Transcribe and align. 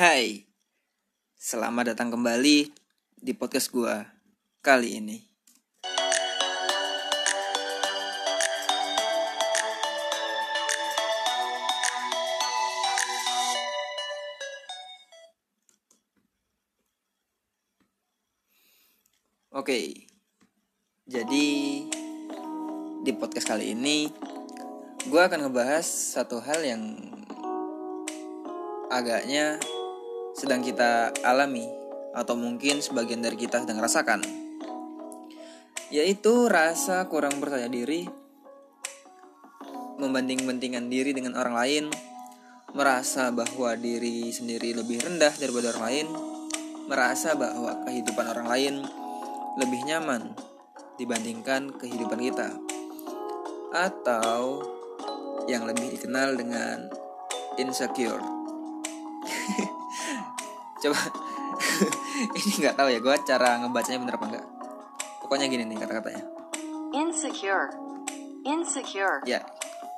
Hai, 0.00 0.48
selamat 1.36 1.92
datang 1.92 2.08
kembali 2.08 2.72
di 3.20 3.32
podcast 3.36 3.68
gua 3.68 4.08
kali 4.64 4.96
ini. 4.96 5.20
Oke, 19.52 20.08
jadi 21.04 21.48
di 23.04 23.12
podcast 23.20 23.52
kali 23.52 23.76
ini 23.76 24.08
gua 25.12 25.28
akan 25.28 25.44
ngebahas 25.44 25.84
satu 25.84 26.40
hal 26.40 26.64
yang 26.64 26.96
agaknya 28.88 29.60
sedang 30.34 30.62
kita 30.62 31.14
alami 31.26 31.66
atau 32.14 32.34
mungkin 32.34 32.82
sebagian 32.82 33.22
dari 33.22 33.38
kita 33.38 33.62
sedang 33.62 33.78
rasakan 33.78 34.20
yaitu 35.90 36.46
rasa 36.46 37.06
kurang 37.10 37.42
percaya 37.42 37.66
diri 37.66 38.06
membanding-bandingkan 39.98 40.86
diri 40.86 41.10
dengan 41.12 41.34
orang 41.36 41.54
lain 41.58 41.84
merasa 42.70 43.34
bahwa 43.34 43.74
diri 43.74 44.30
sendiri 44.30 44.72
lebih 44.74 45.02
rendah 45.02 45.34
daripada 45.34 45.74
orang 45.74 45.84
lain 45.90 46.06
merasa 46.86 47.34
bahwa 47.34 47.82
kehidupan 47.86 48.26
orang 48.30 48.46
lain 48.46 48.74
lebih 49.58 49.82
nyaman 49.86 50.30
dibandingkan 50.94 51.74
kehidupan 51.74 52.22
kita 52.22 52.54
atau 53.74 54.62
yang 55.50 55.66
lebih 55.66 55.90
dikenal 55.90 56.38
dengan 56.38 56.86
insecure 57.58 58.22
coba. 60.80 61.00
Ini 62.40 62.52
nggak 62.64 62.76
tahu 62.76 62.88
ya 62.88 63.00
gue 63.00 63.16
cara 63.28 63.60
ngebacanya 63.60 64.00
bener 64.00 64.16
apa 64.16 64.26
enggak 64.32 64.46
pokoknya 65.30 65.46
gini 65.46 65.62
nih 65.62 65.78
kata-katanya. 65.78 66.26
Insecure. 66.90 67.70
Insecure. 68.42 69.22
ya 69.22 69.38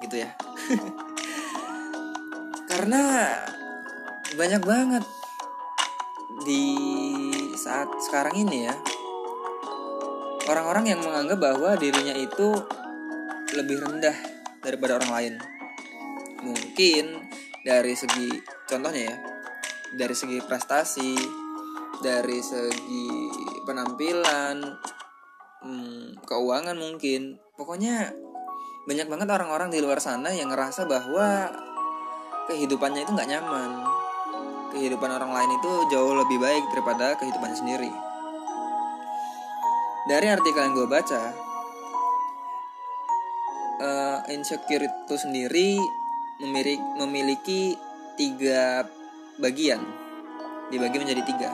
gitu 0.05 0.21
ya. 0.21 0.37
Karena 2.69 3.33
banyak 4.37 4.61
banget 4.61 5.05
di 6.45 6.69
saat 7.57 7.89
sekarang 8.05 8.37
ini 8.37 8.69
ya 8.69 8.77
orang-orang 10.53 10.93
yang 10.93 11.01
menganggap 11.01 11.41
bahwa 11.41 11.81
dirinya 11.81 12.13
itu 12.13 12.53
lebih 13.57 13.81
rendah 13.81 14.17
daripada 14.61 15.01
orang 15.01 15.11
lain. 15.17 15.35
Mungkin 16.45 17.25
dari 17.65 17.97
segi 17.97 18.37
contohnya 18.69 19.03
ya 19.09 19.32
dari 19.97 20.15
segi 20.17 20.41
prestasi 20.41 21.13
dari 22.03 22.43
segi 22.43 23.31
penampilan 23.63 24.57
hmm, 25.63 26.27
keuangan 26.27 26.77
mungkin. 26.77 27.39
Pokoknya 27.55 28.11
banyak 28.89 29.07
banget 29.07 29.29
orang-orang 29.31 29.71
di 29.71 29.79
luar 29.79 30.03
sana 30.03 30.35
yang 30.35 30.51
ngerasa 30.51 30.91
bahwa 30.91 31.53
kehidupannya 32.51 33.07
itu 33.07 33.15
nggak 33.15 33.31
nyaman. 33.31 33.71
Kehidupan 34.75 35.11
orang 35.13 35.31
lain 35.31 35.51
itu 35.55 35.71
jauh 35.95 36.17
lebih 36.17 36.43
baik 36.43 36.65
daripada 36.75 37.15
kehidupannya 37.21 37.57
sendiri. 37.57 37.91
Dari 40.11 40.27
artikel 40.27 40.67
yang 40.67 40.75
gue 40.75 40.89
baca 40.91 41.23
uh, 43.79 44.19
insecure 44.35 44.83
itu 44.83 45.15
sendiri 45.15 45.79
memiliki, 46.43 46.83
memiliki 46.99 47.63
tiga 48.19 48.83
bagian 49.41 49.81
dibagi 50.69 50.97
menjadi 51.01 51.23
tiga. 51.25 51.53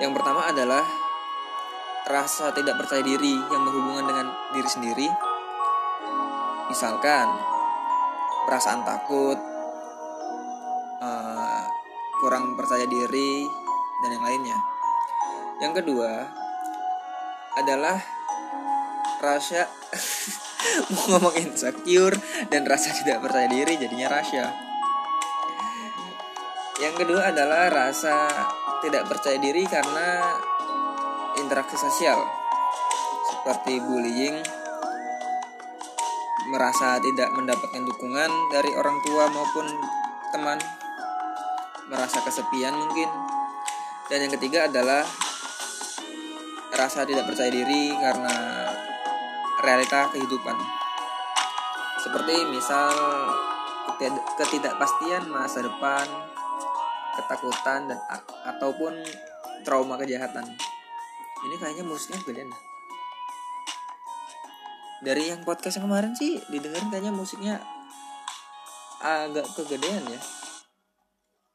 Yang 0.00 0.12
pertama 0.18 0.48
adalah 0.50 0.84
rasa 2.04 2.52
tidak 2.52 2.76
percaya 2.80 3.00
diri 3.00 3.32
yang 3.32 3.62
berhubungan 3.64 4.04
dengan 4.08 4.26
diri 4.52 4.68
sendiri. 4.68 5.08
Misalkan 6.68 7.28
perasaan 8.48 8.82
takut 8.84 9.38
uh, 11.00 11.62
kurang 12.20 12.56
percaya 12.56 12.84
diri 12.88 13.46
dan 14.04 14.10
yang 14.12 14.24
lainnya. 14.24 14.58
Yang 15.60 15.72
kedua 15.84 16.12
adalah 17.54 18.02
rasa 19.22 19.70
mau 20.90 21.16
ngomong 21.16 21.38
insecure 21.38 22.18
dan 22.50 22.66
rasa 22.66 22.90
tidak 22.92 23.22
percaya 23.22 23.46
diri 23.46 23.78
jadinya 23.78 24.10
rasa 24.10 24.63
yang 26.82 26.94
kedua 26.98 27.30
adalah 27.30 27.70
rasa 27.70 28.26
tidak 28.82 29.06
percaya 29.06 29.38
diri 29.38 29.62
karena 29.68 30.34
interaksi 31.38 31.78
sosial 31.78 32.18
seperti 33.30 33.78
bullying 33.78 34.42
merasa 36.50 36.98
tidak 37.00 37.30
mendapatkan 37.34 37.82
dukungan 37.84 38.30
dari 38.52 38.70
orang 38.74 38.98
tua 39.04 39.30
maupun 39.30 39.66
teman 40.34 40.58
merasa 41.88 42.20
kesepian 42.24 42.74
mungkin 42.74 43.08
dan 44.12 44.28
yang 44.28 44.32
ketiga 44.36 44.68
adalah 44.68 45.06
rasa 46.74 47.06
tidak 47.06 47.24
percaya 47.30 47.48
diri 47.48 47.94
karena 47.94 48.34
realita 49.62 50.10
kehidupan. 50.12 50.56
Seperti 52.02 52.36
misal 52.52 52.92
ketidakpastian 54.36 55.30
masa 55.30 55.64
depan, 55.64 56.04
ketakutan 57.16 57.90
dan 57.90 57.98
ataupun 58.56 58.92
trauma 59.64 59.96
kejahatan. 59.96 60.44
Ini 61.44 61.54
kayaknya 61.60 61.84
musiknya 61.84 62.20
dah. 62.24 62.62
Dari 65.04 65.28
yang 65.28 65.44
podcast 65.44 65.76
yang 65.76 65.86
kemarin 65.90 66.12
sih 66.16 66.40
didengarin 66.48 66.88
kayaknya 66.88 67.12
musiknya 67.12 67.54
agak 69.04 69.44
kegedean 69.52 70.04
ya. 70.08 70.20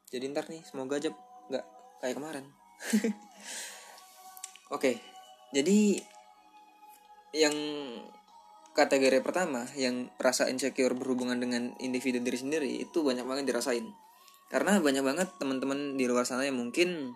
Jadi 0.10 0.24
ntar 0.34 0.46
nih 0.50 0.62
semoga 0.66 1.02
aja 1.02 1.10
nggak 1.50 1.66
kayak 2.02 2.16
kemarin. 2.18 2.46
Oke, 4.76 5.02
jadi 5.50 5.98
yang 7.34 7.56
kategori 8.78 9.20
pertama 9.26 9.66
yang 9.74 10.14
rasa 10.22 10.46
insecure 10.48 10.94
berhubungan 10.94 11.42
dengan 11.42 11.74
individu 11.82 12.22
diri 12.22 12.38
sendiri 12.38 12.70
itu 12.86 13.02
banyak 13.02 13.26
banget 13.26 13.50
dirasain. 13.50 13.90
Karena 14.50 14.82
banyak 14.82 15.06
banget 15.06 15.30
teman-teman 15.38 15.94
di 15.94 16.10
luar 16.10 16.26
sana 16.26 16.42
yang 16.42 16.58
mungkin 16.58 17.14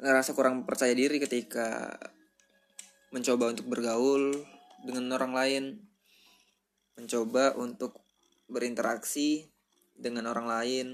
ngerasa 0.00 0.32
kurang 0.32 0.64
percaya 0.64 0.96
diri 0.96 1.20
ketika 1.20 1.94
mencoba 3.12 3.52
untuk 3.52 3.68
bergaul 3.68 4.32
dengan 4.82 5.12
orang 5.12 5.32
lain, 5.36 5.64
mencoba 6.96 7.54
untuk 7.60 8.00
berinteraksi 8.48 9.52
dengan 9.92 10.32
orang 10.32 10.48
lain, 10.48 10.86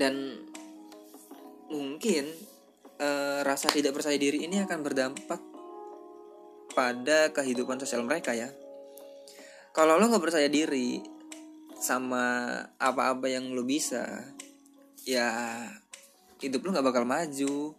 dan 0.00 0.40
mungkin 1.68 2.24
e, 2.96 3.08
rasa 3.44 3.68
tidak 3.68 4.00
percaya 4.00 4.16
diri 4.16 4.48
ini 4.48 4.64
akan 4.64 4.80
berdampak 4.80 5.40
pada 6.72 7.36
kehidupan 7.36 7.76
sosial 7.76 8.00
mereka 8.00 8.32
ya. 8.32 8.48
Kalau 9.76 10.00
lo 10.00 10.08
nggak 10.08 10.24
percaya 10.24 10.48
diri 10.48 11.17
sama 11.78 12.58
apa-apa 12.76 13.30
yang 13.30 13.54
lo 13.54 13.62
bisa, 13.62 14.04
ya 15.06 15.30
hidup 16.42 16.66
lo 16.66 16.74
nggak 16.74 16.86
bakal 16.86 17.04
maju. 17.06 17.74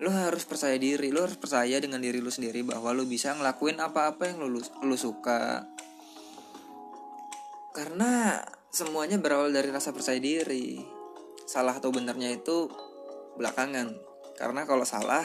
Lo 0.00 0.08
harus 0.08 0.48
percaya 0.48 0.80
diri, 0.80 1.12
lo 1.12 1.28
harus 1.28 1.36
percaya 1.36 1.76
dengan 1.76 2.00
diri 2.00 2.24
lo 2.24 2.32
sendiri 2.32 2.64
bahwa 2.64 2.96
lo 2.96 3.04
bisa 3.04 3.36
ngelakuin 3.36 3.76
apa-apa 3.84 4.32
yang 4.32 4.40
lo, 4.40 4.56
lo 4.60 4.96
suka. 4.96 5.68
Karena 7.76 8.40
semuanya 8.72 9.20
berawal 9.20 9.52
dari 9.52 9.68
rasa 9.68 9.92
percaya 9.92 10.16
diri. 10.16 10.80
Salah 11.44 11.76
atau 11.76 11.92
benernya 11.92 12.32
itu 12.32 12.72
belakangan 13.36 13.92
karena 14.40 14.64
kalau 14.64 14.88
salah 14.88 15.24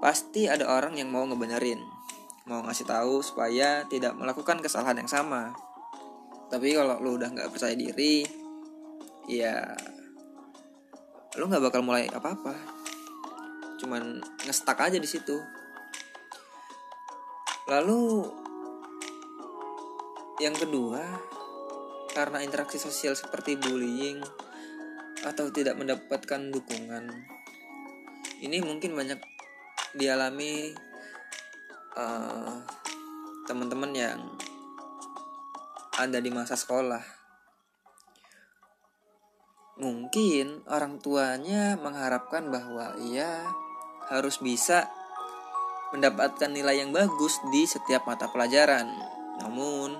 pasti 0.00 0.48
ada 0.48 0.64
orang 0.68 0.96
yang 0.96 1.12
mau 1.12 1.24
ngebenerin 1.28 1.80
mau 2.48 2.64
ngasih 2.64 2.88
tahu 2.88 3.20
supaya 3.20 3.84
tidak 3.86 4.16
melakukan 4.16 4.64
kesalahan 4.64 5.04
yang 5.04 5.10
sama 5.10 5.52
tapi 6.50 6.74
kalau 6.74 6.98
lu 6.98 7.16
udah 7.16 7.30
nggak 7.30 7.50
percaya 7.54 7.72
diri 7.78 8.26
ya 9.30 9.70
lu 11.38 11.46
nggak 11.46 11.70
bakal 11.70 11.80
mulai 11.86 12.10
apa 12.10 12.34
apa 12.34 12.54
cuman 13.78 14.18
ngestak 14.44 14.76
aja 14.76 14.98
di 14.98 15.06
situ 15.06 15.38
lalu 17.70 18.26
yang 20.42 20.56
kedua 20.56 21.04
karena 22.10 22.42
interaksi 22.42 22.76
sosial 22.80 23.14
seperti 23.14 23.54
bullying 23.54 24.18
atau 25.20 25.52
tidak 25.52 25.76
mendapatkan 25.76 26.48
dukungan. 26.48 27.12
Ini 28.40 28.64
mungkin 28.64 28.96
banyak 28.96 29.20
dialami 29.92 30.72
uh, 31.94 32.56
teman-teman 33.44 33.92
yang 33.92 34.18
ada 36.00 36.16
di 36.16 36.32
masa 36.32 36.56
sekolah. 36.56 37.20
mungkin 39.80 40.60
orang 40.68 41.00
tuanya 41.00 41.72
mengharapkan 41.80 42.52
bahwa 42.52 43.00
ia 43.00 43.48
harus 44.12 44.36
bisa 44.36 44.92
mendapatkan 45.96 46.52
nilai 46.52 46.84
yang 46.84 46.92
bagus 46.92 47.40
di 47.48 47.64
setiap 47.64 48.04
mata 48.04 48.28
pelajaran. 48.28 48.92
Namun, 49.40 49.96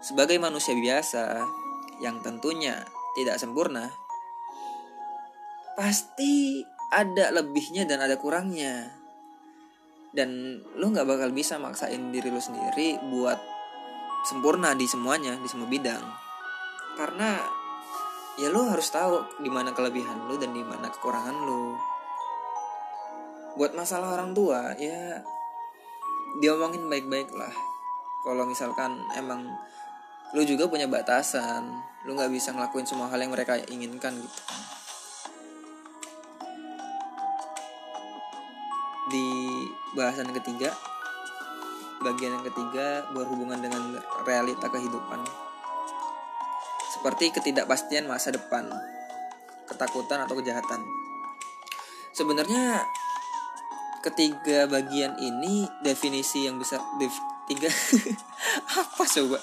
sebagai 0.00 0.40
manusia 0.40 0.72
biasa 0.72 1.44
yang 2.00 2.24
tentunya 2.24 2.88
tidak 3.12 3.36
sempurna, 3.36 3.92
pasti 5.76 6.64
ada 6.88 7.28
lebihnya 7.36 7.84
dan 7.84 8.00
ada 8.00 8.16
kurangnya. 8.16 8.96
Dan 10.08 10.56
lu 10.72 10.88
nggak 10.88 11.04
bakal 11.04 11.28
bisa 11.36 11.60
maksain 11.60 12.08
diri 12.08 12.32
lu 12.32 12.40
sendiri 12.40 12.96
buat 13.12 13.51
sempurna 14.22 14.74
di 14.74 14.86
semuanya, 14.86 15.34
di 15.38 15.48
semua 15.50 15.66
bidang. 15.66 16.02
Karena 16.96 17.42
ya 18.40 18.48
lu 18.48 18.64
harus 18.64 18.88
tahu 18.88 19.42
di 19.42 19.50
mana 19.52 19.76
kelebihan 19.76 20.30
lu 20.30 20.40
dan 20.40 20.54
di 20.54 20.62
mana 20.64 20.88
kekurangan 20.88 21.36
lu. 21.44 21.76
Buat 23.58 23.76
masalah 23.76 24.16
orang 24.16 24.32
tua 24.32 24.72
ya 24.80 25.20
diomongin 26.40 26.88
baik-baik 26.88 27.28
lah. 27.36 27.52
Kalau 28.22 28.46
misalkan 28.48 29.02
emang 29.18 29.44
lu 30.32 30.42
juga 30.46 30.64
punya 30.70 30.88
batasan, 30.88 31.68
lu 32.08 32.16
nggak 32.16 32.32
bisa 32.32 32.54
ngelakuin 32.54 32.88
semua 32.88 33.10
hal 33.12 33.20
yang 33.20 33.34
mereka 33.34 33.60
inginkan 33.68 34.16
gitu. 34.16 34.42
Di 39.12 39.28
bahasan 39.92 40.32
ketiga, 40.32 40.72
bagian 42.02 42.38
yang 42.38 42.44
ketiga 42.44 43.06
berhubungan 43.14 43.62
dengan 43.62 43.96
realita 44.26 44.68
kehidupan. 44.68 45.22
Seperti 46.92 47.32
ketidakpastian 47.32 48.04
masa 48.10 48.34
depan, 48.34 48.68
ketakutan 49.66 50.26
atau 50.26 50.36
kejahatan. 50.38 50.82
Sebenarnya 52.12 52.84
ketiga 54.02 54.66
bagian 54.66 55.16
ini 55.16 55.64
definisi 55.80 56.44
yang 56.44 56.58
bisa 56.58 56.82
def, 56.98 57.14
tiga 57.46 57.70
apa 58.82 59.02
coba 59.06 59.38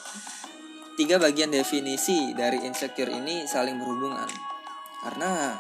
tiga 0.99 1.15
bagian 1.15 1.47
definisi 1.47 2.35
dari 2.35 2.59
insecure 2.67 3.07
ini 3.07 3.47
saling 3.47 3.79
berhubungan 3.79 4.27
karena 4.99 5.55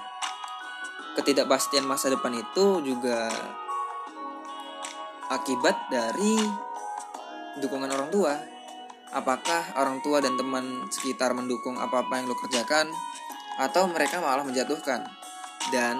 ketidakpastian 1.15 1.87
masa 1.87 2.11
depan 2.11 2.35
itu 2.35 2.83
juga 2.83 3.31
akibat 5.31 5.87
dari 5.87 6.35
dukungan 7.59 7.91
orang 7.91 8.09
tua? 8.09 8.33
Apakah 9.09 9.75
orang 9.75 9.99
tua 10.05 10.23
dan 10.23 10.37
teman 10.39 10.87
sekitar 10.89 11.33
mendukung 11.35 11.77
apa-apa 11.77 12.19
yang 12.21 12.31
lo 12.31 12.35
kerjakan? 12.39 12.89
Atau 13.59 13.91
mereka 13.91 14.23
malah 14.23 14.47
menjatuhkan? 14.47 15.03
Dan 15.69 15.99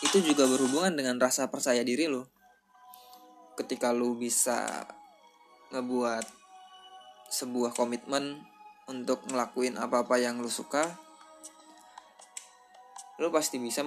itu 0.00 0.22
juga 0.22 0.48
berhubungan 0.48 0.96
dengan 0.96 1.20
rasa 1.20 1.52
percaya 1.52 1.84
diri 1.84 2.08
lo. 2.08 2.26
Ketika 3.56 3.92
lo 3.92 4.16
bisa 4.16 4.84
ngebuat 5.72 6.24
sebuah 7.26 7.74
komitmen 7.74 8.38
untuk 8.86 9.26
ngelakuin 9.26 9.76
apa-apa 9.82 10.14
yang 10.22 10.38
lo 10.38 10.46
suka 10.46 10.86
lo 13.18 13.32
pasti 13.32 13.58
bisa 13.58 13.82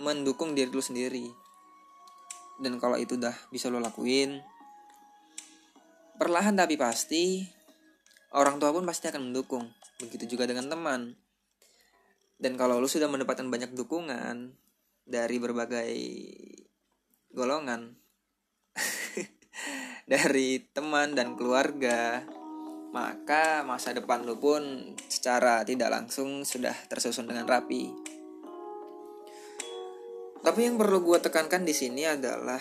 mendukung 0.00 0.56
diri 0.56 0.72
lo 0.72 0.82
sendiri 0.82 1.47
dan 2.58 2.76
kalau 2.82 2.98
itu 2.98 3.14
udah 3.14 3.34
bisa 3.54 3.70
lo 3.70 3.78
lakuin 3.78 4.42
perlahan 6.18 6.58
tapi 6.58 6.74
pasti 6.74 7.46
orang 8.34 8.58
tua 8.58 8.74
pun 8.74 8.84
pasti 8.84 9.06
akan 9.08 9.30
mendukung. 9.30 9.70
Begitu 10.02 10.36
juga 10.36 10.44
dengan 10.44 10.66
teman. 10.66 11.14
Dan 12.38 12.58
kalau 12.58 12.82
lo 12.82 12.90
sudah 12.90 13.06
mendapatkan 13.06 13.46
banyak 13.46 13.74
dukungan 13.74 14.54
dari 15.08 15.36
berbagai 15.40 15.94
golongan 17.32 17.96
dari 20.12 20.62
teman 20.70 21.16
dan 21.16 21.34
keluarga 21.34 22.22
maka 22.88 23.64
masa 23.68 23.92
depan 23.92 24.24
lu 24.24 24.40
pun 24.40 24.96
secara 25.12 25.60
tidak 25.64 25.92
langsung 25.92 26.44
sudah 26.44 26.72
tersusun 26.88 27.28
dengan 27.28 27.44
rapi 27.44 27.92
tapi 30.42 30.66
yang 30.66 30.78
perlu 30.78 31.02
gue 31.02 31.18
tekankan 31.18 31.66
di 31.66 31.74
sini 31.74 32.06
adalah 32.06 32.60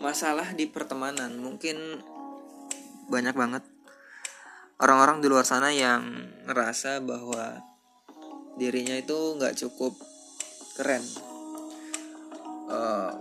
masalah 0.00 0.56
di 0.56 0.64
pertemanan. 0.68 1.36
Mungkin 1.40 1.76
banyak 3.10 3.36
banget 3.36 3.64
orang-orang 4.80 5.20
di 5.20 5.28
luar 5.28 5.44
sana 5.44 5.68
yang 5.74 6.02
ngerasa 6.48 7.04
bahwa 7.04 7.60
dirinya 8.56 8.96
itu 8.96 9.36
nggak 9.36 9.56
cukup 9.60 9.92
keren 10.76 11.04
uh, 12.72 13.12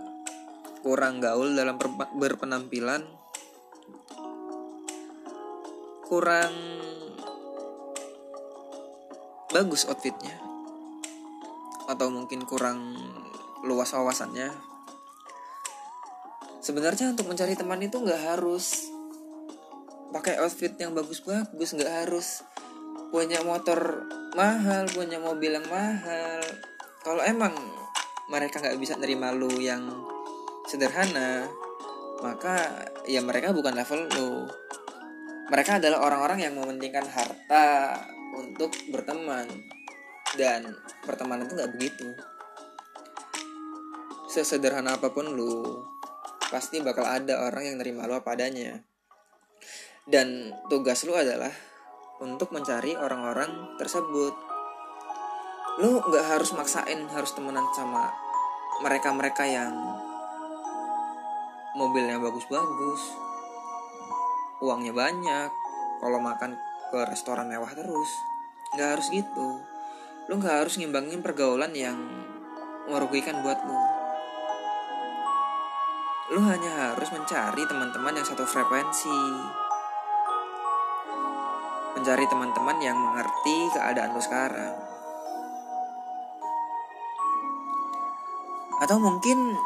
kurang 0.80 1.20
gaul 1.20 1.52
dalam 1.52 1.76
berpenampilan 2.16 3.04
kurang 6.08 6.56
bagus 9.52 9.84
outfitnya 9.86 10.49
atau 11.90 12.14
mungkin 12.14 12.46
kurang 12.46 12.94
luas 13.66 13.90
wawasannya. 13.98 14.54
Sebenarnya 16.62 17.18
untuk 17.18 17.26
mencari 17.26 17.58
teman 17.58 17.82
itu 17.82 17.98
nggak 17.98 18.36
harus 18.36 18.94
pakai 20.14 20.38
outfit 20.42 20.74
yang 20.78 20.94
bagus-bagus 20.94 21.74
nggak 21.74 22.06
harus 22.06 22.46
punya 23.10 23.42
motor 23.42 24.06
mahal 24.38 24.86
punya 24.94 25.18
mobil 25.18 25.58
yang 25.58 25.66
mahal. 25.66 26.46
Kalau 27.02 27.26
emang 27.26 27.58
mereka 28.30 28.62
nggak 28.62 28.78
bisa 28.78 28.94
nerima 29.02 29.34
lu 29.34 29.50
yang 29.58 29.82
sederhana 30.70 31.50
maka 32.22 32.86
ya 33.10 33.24
mereka 33.26 33.50
bukan 33.56 33.74
level 33.74 34.06
lu. 34.14 34.32
Mereka 35.50 35.82
adalah 35.82 36.06
orang-orang 36.06 36.46
yang 36.46 36.54
mementingkan 36.54 37.10
harta 37.10 37.98
untuk 38.38 38.70
berteman 38.94 39.50
dan 40.38 40.78
pertemanan 41.02 41.50
itu 41.50 41.58
nggak 41.58 41.74
begitu. 41.74 42.08
Sesederhana 44.30 45.02
apa 45.02 45.10
pun 45.10 45.26
lu 45.34 45.82
pasti 46.54 46.82
bakal 46.86 47.06
ada 47.06 47.50
orang 47.50 47.74
yang 47.74 47.78
nerima 47.82 48.06
lu 48.06 48.14
apa 48.14 48.38
adanya. 48.38 48.86
Dan 50.06 50.54
tugas 50.70 51.02
lu 51.06 51.18
adalah 51.18 51.54
untuk 52.22 52.54
mencari 52.54 52.94
orang-orang 52.94 53.78
tersebut. 53.82 54.34
Lu 55.82 56.04
nggak 56.06 56.26
harus 56.38 56.54
maksain 56.54 57.10
harus 57.10 57.32
temenan 57.34 57.66
sama 57.74 58.14
mereka-mereka 58.86 59.50
yang 59.50 59.74
mobilnya 61.78 62.18
bagus-bagus 62.18 63.02
uangnya 64.60 64.92
banyak 64.92 65.50
kalau 66.04 66.20
makan 66.20 66.60
ke 66.92 67.00
restoran 67.08 67.48
mewah 67.48 67.72
terus. 67.72 68.12
Nggak 68.76 68.90
harus 69.00 69.08
gitu 69.10 69.69
lu 70.30 70.38
nggak 70.38 70.62
harus 70.62 70.78
ngimbangin 70.78 71.26
pergaulan 71.26 71.74
yang 71.74 71.98
merugikan 72.86 73.42
buat 73.42 73.58
lu 73.66 74.00
lu 76.30 76.46
hanya 76.46 76.94
harus 76.94 77.10
mencari 77.10 77.66
teman-teman 77.66 78.14
yang 78.14 78.22
satu 78.22 78.46
frekuensi. 78.46 79.22
Mencari 81.98 82.26
teman-teman 82.30 82.78
yang 82.78 82.94
mengerti 82.94 83.58
keadaan 83.74 84.14
lu 84.14 84.22
sekarang. 84.22 84.78
Atau 88.86 89.02
mungkin 89.02 89.58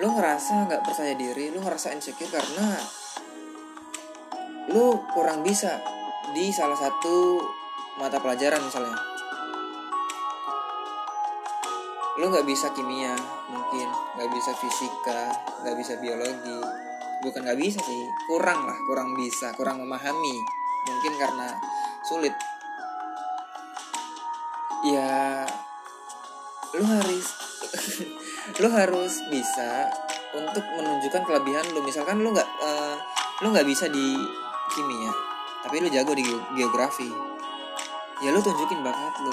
lu 0.00 0.08
ngerasa 0.10 0.66
nggak 0.66 0.82
percaya 0.82 1.14
diri 1.14 1.54
lu 1.54 1.62
ngerasa 1.62 1.94
insecure 1.94 2.26
karena 2.26 2.66
lu 4.74 4.98
kurang 5.14 5.46
bisa 5.46 5.78
di 6.34 6.50
salah 6.50 6.74
satu 6.74 7.38
mata 7.94 8.18
pelajaran 8.18 8.58
misalnya. 8.66 8.98
Lu 12.18 12.26
nggak 12.26 12.42
bisa 12.42 12.74
kimia 12.74 13.14
mungkin. 13.46 13.86
Nggak 14.18 14.30
bisa 14.34 14.50
fisika 14.58 15.30
nggak 15.62 15.76
bisa 15.78 15.94
biologi. 16.02 16.58
Bukan 17.22 17.46
nggak 17.46 17.60
bisa 17.62 17.78
sih 17.80 18.02
kurang 18.26 18.66
lah 18.66 18.74
kurang 18.90 19.14
bisa 19.14 19.54
kurang 19.54 19.78
memahami. 19.86 20.36
Mungkin 20.90 21.12
karena 21.22 21.54
sulit. 22.02 22.34
Ya 24.84 25.46
lu 26.74 26.82
harus 26.82 27.26
lu 28.60 28.68
harus 28.74 29.22
bisa 29.30 29.86
untuk 30.34 30.66
menunjukkan 30.74 31.22
kelebihan 31.22 31.64
lu 31.70 31.86
misalkan 31.86 32.18
lu 32.18 32.34
nggak 32.34 32.50
uh, 32.58 32.98
lu 33.46 33.54
nggak 33.54 33.64
bisa 33.70 33.86
di 33.86 34.18
kimia 34.74 35.33
tapi 35.64 35.80
lu 35.80 35.88
jago 35.88 36.12
di 36.12 36.22
geografi 36.54 37.08
ya 38.20 38.30
lu 38.30 38.38
tunjukin 38.44 38.84
bakat 38.84 39.14
lu 39.24 39.32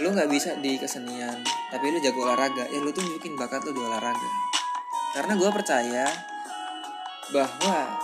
lu 0.00 0.08
nggak 0.14 0.30
bisa 0.30 0.56
di 0.62 0.78
kesenian 0.78 1.42
tapi 1.74 1.90
lu 1.90 1.98
jago 1.98 2.24
olahraga 2.24 2.64
ya 2.70 2.78
lu 2.78 2.94
tunjukin 2.94 3.34
bakat 3.34 3.66
lu 3.66 3.74
di 3.74 3.82
olahraga 3.82 4.30
karena 5.10 5.34
gue 5.34 5.50
percaya 5.50 6.06
bahwa 7.34 7.98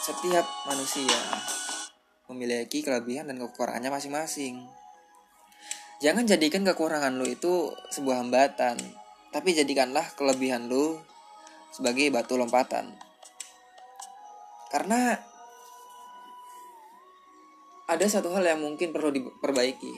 setiap 0.00 0.46
manusia 0.66 1.18
memiliki 2.30 2.86
kelebihan 2.86 3.26
dan 3.26 3.42
kekurangannya 3.42 3.90
masing-masing. 3.90 4.62
Jangan 6.00 6.24
jadikan 6.24 6.62
kekurangan 6.62 7.18
lu 7.18 7.26
itu 7.26 7.74
sebuah 7.92 8.24
hambatan, 8.24 8.78
tapi 9.34 9.52
jadikanlah 9.52 10.06
kelebihan 10.14 10.70
lu 10.70 10.96
sebagai 11.74 12.08
batu 12.14 12.38
lompatan. 12.38 12.94
Karena 14.70 15.18
ada 17.90 18.06
satu 18.06 18.30
hal 18.30 18.46
yang 18.46 18.62
mungkin 18.62 18.94
perlu 18.94 19.10
diperbaiki. 19.10 19.94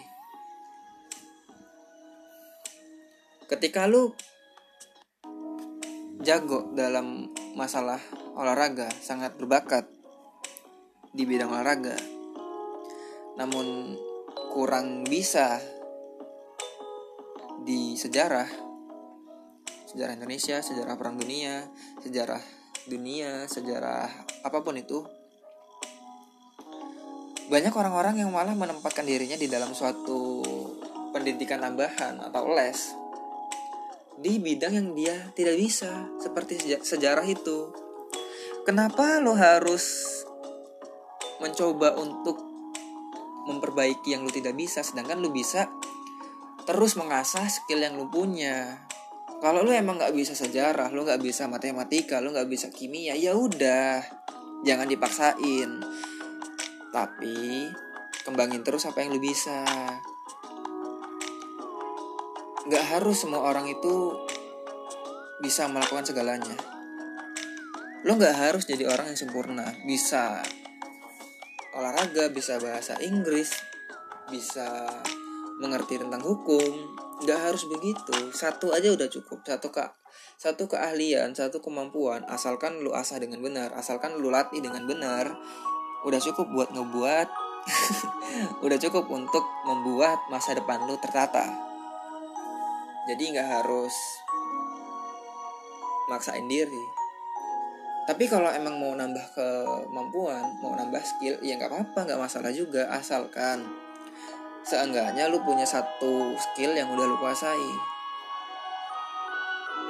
Ketika 3.52 3.85
lu 3.85 4.17
jago 6.25 6.73
dalam 6.73 7.29
masalah 7.52 8.00
olahraga, 8.33 8.88
sangat 9.05 9.37
berbakat 9.37 9.85
di 11.12 11.29
bidang 11.29 11.52
olahraga, 11.52 11.93
namun 13.37 13.93
kurang 14.57 15.05
bisa 15.05 15.61
di 17.69 17.93
sejarah 18.00 18.49
sejarah 19.93 20.17
Indonesia, 20.17 20.64
sejarah 20.64 20.97
perang 20.97 21.21
dunia, 21.21 21.69
sejarah 22.00 22.62
dunia, 22.87 23.47
sejarah 23.47 24.09
apa 24.43 24.59
pun 24.62 24.79
itu. 24.79 25.05
Banyak 27.51 27.75
orang-orang 27.75 28.23
yang 28.23 28.31
malah 28.33 28.57
menempatkan 28.57 29.05
dirinya 29.05 29.37
di 29.37 29.47
dalam 29.51 29.77
suatu 29.77 30.43
pendidikan 31.12 31.61
tambahan 31.61 32.19
atau 32.25 32.49
les 32.55 32.97
di 34.23 34.39
bidang 34.39 34.73
yang 34.79 34.89
dia 34.95 35.17
tidak 35.35 35.59
bisa, 35.59 36.07
seperti 36.23 36.79
sejarah 36.81 37.27
itu. 37.27 37.75
Kenapa 38.62 39.19
lo 39.19 39.35
harus 39.35 39.83
mencoba 41.43 41.99
untuk 41.99 42.39
memperbaiki 43.51 44.15
yang 44.15 44.23
lu 44.23 44.31
tidak 44.31 44.55
bisa 44.55 44.87
sedangkan 44.87 45.19
lu 45.19 45.35
bisa 45.35 45.67
terus 46.62 46.95
mengasah 46.95 47.51
skill 47.51 47.83
yang 47.83 47.99
lu 47.99 48.07
punya 48.07 48.87
kalau 49.42 49.66
lu 49.66 49.75
emang 49.75 49.99
nggak 49.99 50.14
bisa 50.14 50.38
sejarah 50.38 50.94
lu 50.94 51.02
nggak 51.02 51.18
bisa 51.18 51.50
matematika 51.50 52.22
lu 52.22 52.30
nggak 52.30 52.46
bisa 52.46 52.70
kimia 52.70 53.18
ya 53.18 53.34
udah. 53.34 53.99
Jangan 54.62 54.87
dipaksain. 54.87 55.82
Tapi 56.94 57.66
kembangin 58.22 58.62
terus 58.62 58.87
apa 58.87 59.02
yang 59.02 59.11
lu 59.11 59.18
bisa. 59.18 59.66
Nggak 62.70 62.84
harus 62.94 63.18
semua 63.18 63.42
orang 63.42 63.66
itu 63.66 64.14
bisa 65.42 65.66
melakukan 65.66 66.06
segalanya. 66.06 66.54
Lo 68.06 68.14
nggak 68.14 68.38
harus 68.38 68.62
jadi 68.62 68.87
orang 68.87 69.11
yang 69.11 69.18
sempurna. 69.18 69.75
Bisa 69.82 70.38
olahraga 71.75 72.30
bisa 72.30 72.62
bahasa 72.62 73.00
Inggris 73.02 73.50
bisa 74.28 74.87
mengerti 75.62 76.02
tentang 76.02 76.19
hukum. 76.19 76.99
Nggak 77.23 77.38
harus 77.38 77.71
begitu. 77.71 78.35
Satu 78.35 78.75
aja 78.75 78.90
udah 78.90 79.07
cukup. 79.07 79.47
Satu 79.47 79.71
kak 79.71 80.02
satu 80.42 80.66
keahlian 80.66 81.31
satu 81.38 81.62
kemampuan. 81.62 82.26
Asalkan 82.26 82.83
lu 82.83 82.90
asah 82.90 83.23
dengan 83.23 83.38
benar. 83.38 83.71
Asalkan 83.78 84.19
lu 84.19 84.35
latih 84.35 84.59
dengan 84.59 84.83
benar. 84.90 85.31
Udah 86.02 86.19
cukup 86.19 86.50
buat 86.50 86.69
ngebuat. 86.75 87.28
Udah 88.66 88.78
cukup 88.83 89.07
untuk 89.07 89.47
membuat 89.62 90.19
masa 90.35 90.59
depan 90.59 90.83
lu 90.90 90.99
tertata. 90.99 91.47
Jadi 93.07 93.38
nggak 93.38 93.49
harus 93.62 93.95
maksain 96.11 96.50
diri. 96.50 96.85
Tapi 98.02 98.26
kalau 98.26 98.50
emang 98.50 98.83
mau 98.83 98.99
nambah 98.99 99.38
kemampuan 99.38 100.42
mau 100.59 100.75
nambah 100.75 101.07
skill 101.07 101.38
ya 101.38 101.54
nggak 101.54 101.71
apa-apa 101.71 102.11
nggak 102.11 102.19
masalah 102.19 102.50
juga. 102.50 102.90
Asalkan 102.90 103.62
seenggaknya 104.62 105.26
lu 105.26 105.42
punya 105.42 105.66
satu 105.66 106.35
skill 106.38 106.75
yang 106.75 106.90
udah 106.90 107.07
lu 107.07 107.16
kuasai. 107.19 107.71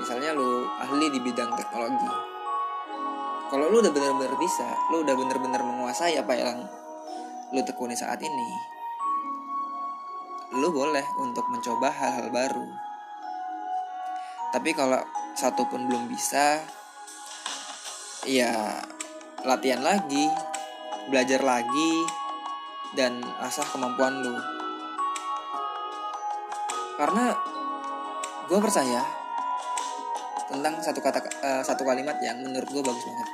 Misalnya 0.01 0.33
lu 0.33 0.67
ahli 0.81 1.13
di 1.13 1.21
bidang 1.21 1.53
teknologi. 1.55 2.13
Kalau 3.53 3.69
lu 3.69 3.85
udah 3.85 3.93
bener-bener 3.93 4.33
bisa 4.41 4.65
lu 4.89 5.05
udah 5.05 5.13
bener-bener 5.13 5.61
menguasai 5.61 6.17
apa 6.17 6.33
yang 6.33 6.65
lu 7.53 7.61
tekuni 7.61 7.93
saat 7.93 8.17
ini 8.25 8.73
lu 10.53 10.69
boleh 10.69 11.05
untuk 11.17 11.49
mencoba 11.49 11.89
hal-hal 11.89 12.29
baru. 12.29 12.69
Tapi 14.53 14.77
kalau 14.77 15.01
satu 15.33 15.65
pun 15.65 15.89
belum 15.89 16.13
bisa 16.13 16.61
ya 18.29 18.53
latihan 19.49 19.81
lagi 19.81 20.29
belajar 21.09 21.41
lagi 21.41 22.05
dan 22.93 23.25
asah 23.41 23.65
kemampuan 23.65 24.21
lu 24.21 24.37
karena 27.03 27.35
gue 28.47 28.59
percaya 28.63 29.03
tentang 30.47 30.79
satu 30.79 31.03
kata 31.03 31.19
uh, 31.43 31.63
satu 31.67 31.83
kalimat 31.83 32.15
yang 32.23 32.39
menurut 32.39 32.71
gue 32.71 32.79
bagus 32.79 33.03
banget 33.03 33.29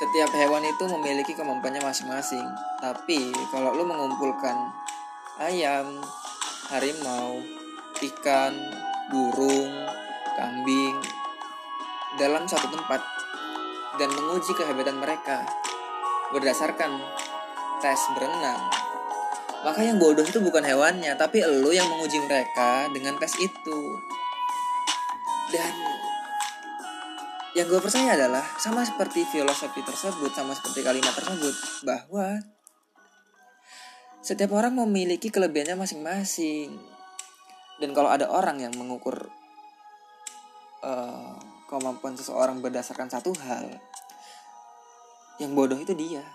setiap 0.00 0.32
hewan 0.32 0.64
itu 0.64 0.84
memiliki 0.88 1.36
kemampuannya 1.36 1.84
masing-masing 1.84 2.48
tapi 2.80 3.36
kalau 3.52 3.76
lu 3.76 3.84
mengumpulkan 3.84 4.72
ayam 5.36 6.00
harimau 6.72 7.44
ikan, 8.00 8.52
burung, 9.12 9.72
kambing 10.36 10.96
dalam 12.16 12.44
satu 12.44 12.68
tempat 12.72 13.00
dan 13.96 14.08
menguji 14.12 14.52
kehebatan 14.52 15.00
mereka 15.00 15.44
berdasarkan 16.32 17.00
tes 17.80 18.00
berenang. 18.12 18.75
Maka 19.64 19.80
yang 19.80 19.96
bodoh 19.96 20.26
itu 20.26 20.42
bukan 20.42 20.62
hewannya, 20.62 21.16
tapi 21.16 21.40
lo 21.40 21.72
yang 21.72 21.88
menguji 21.88 22.20
mereka 22.24 22.90
dengan 22.92 23.16
tes 23.16 23.32
itu. 23.40 23.80
Dan 25.52 25.74
yang 27.56 27.66
gue 27.72 27.80
percaya 27.80 28.12
adalah 28.18 28.44
sama 28.60 28.84
seperti 28.84 29.24
filosofi 29.24 29.80
tersebut, 29.80 30.28
sama 30.36 30.52
seperti 30.52 30.84
kalimat 30.84 31.16
tersebut, 31.16 31.54
bahwa 31.88 32.36
setiap 34.26 34.58
orang 34.58 34.74
memiliki 34.74 35.30
kelebihannya 35.30 35.78
masing-masing 35.78 36.74
dan 37.78 37.94
kalau 37.94 38.10
ada 38.10 38.26
orang 38.26 38.58
yang 38.58 38.74
mengukur 38.74 39.30
uh, 40.82 41.38
kemampuan 41.70 42.18
seseorang 42.18 42.58
berdasarkan 42.58 43.06
satu 43.06 43.30
hal 43.46 43.70
yang 45.38 45.52
bodoh 45.52 45.78
itu 45.78 45.94
dia 45.94 46.26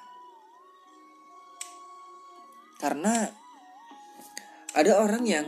karena 2.82 3.30
ada 4.74 4.98
orang 4.98 5.24
yang 5.30 5.46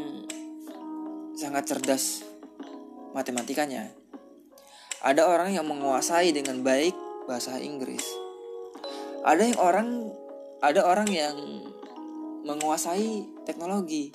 sangat 1.34 1.66
cerdas 1.66 2.22
matematikanya. 3.18 3.90
Ada 5.04 5.28
orang 5.28 5.52
yang 5.52 5.66
menguasai 5.68 6.32
dengan 6.32 6.62
baik 6.62 6.94
bahasa 7.26 7.58
Inggris. 7.60 8.06
Ada 9.26 9.52
yang 9.52 9.60
orang 9.60 9.90
ada 10.64 10.86
orang 10.88 11.10
yang 11.10 11.36
menguasai 12.46 13.28
teknologi. 13.44 14.14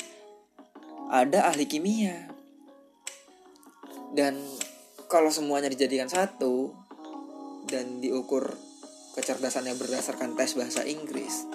Ada 1.10 1.50
ahli 1.52 1.64
kimia. 1.68 2.28
Dan 4.14 4.40
kalau 5.08 5.28
semuanya 5.28 5.68
dijadikan 5.68 6.08
satu 6.08 6.72
dan 7.68 8.00
diukur 8.00 8.56
kecerdasannya 9.16 9.76
berdasarkan 9.76 10.36
tes 10.36 10.56
bahasa 10.56 10.84
Inggris, 10.84 11.48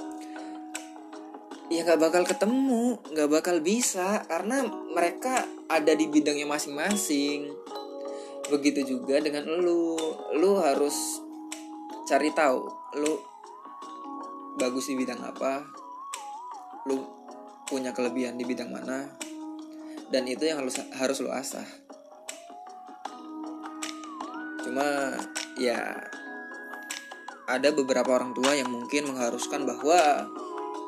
ya 1.74 1.82
nggak 1.82 2.02
bakal 2.02 2.24
ketemu, 2.24 3.02
nggak 3.10 3.30
bakal 3.34 3.58
bisa 3.66 4.22
karena 4.30 4.62
mereka 4.94 5.42
ada 5.66 5.98
di 5.98 6.06
bidangnya 6.06 6.46
masing-masing. 6.46 7.50
Begitu 8.54 8.86
juga 8.86 9.18
dengan 9.18 9.50
lu, 9.50 9.98
lu 10.38 10.62
harus 10.62 10.94
cari 12.06 12.30
tahu, 12.30 12.62
lu 13.02 13.14
bagus 14.62 14.86
di 14.86 14.96
bidang 15.00 15.18
apa, 15.26 15.66
lu 16.86 17.02
punya 17.66 17.90
kelebihan 17.90 18.38
di 18.38 18.46
bidang 18.46 18.70
mana, 18.70 19.10
dan 20.14 20.30
itu 20.30 20.46
yang 20.46 20.62
harus 20.62 20.78
harus 20.94 21.18
lo 21.26 21.34
asah 21.34 21.66
cuma 24.64 25.14
ya 25.60 26.00
ada 27.46 27.70
beberapa 27.76 28.16
orang 28.16 28.32
tua 28.32 28.56
yang 28.56 28.72
mungkin 28.72 29.12
mengharuskan 29.12 29.68
bahwa 29.68 30.26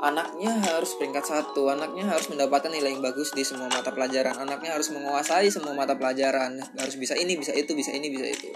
anaknya 0.06 0.54
harus 0.62 0.94
peringkat 1.02 1.26
satu, 1.26 1.74
anaknya 1.74 2.06
harus 2.06 2.30
mendapatkan 2.30 2.70
nilai 2.70 2.94
yang 2.94 3.02
bagus 3.02 3.34
di 3.34 3.42
semua 3.42 3.66
mata 3.66 3.90
pelajaran, 3.90 4.38
anaknya 4.38 4.78
harus 4.78 4.94
menguasai 4.94 5.50
semua 5.50 5.74
mata 5.74 5.98
pelajaran, 5.98 6.62
harus 6.78 6.96
bisa 7.02 7.18
ini, 7.18 7.34
bisa 7.34 7.50
itu, 7.58 7.74
bisa 7.74 7.90
ini, 7.90 8.14
bisa 8.14 8.26
itu. 8.30 8.50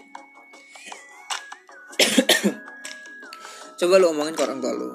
Coba 3.82 3.98
lu 3.98 4.14
omongin 4.14 4.38
ke 4.38 4.46
orang 4.46 4.62
tua 4.62 4.74
lu. 4.78 4.94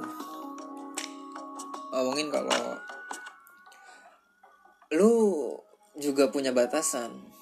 Omongin 1.90 2.30
kalau 2.30 2.78
lu 4.94 5.14
juga 5.98 6.30
punya 6.30 6.54
batasan. 6.54 7.34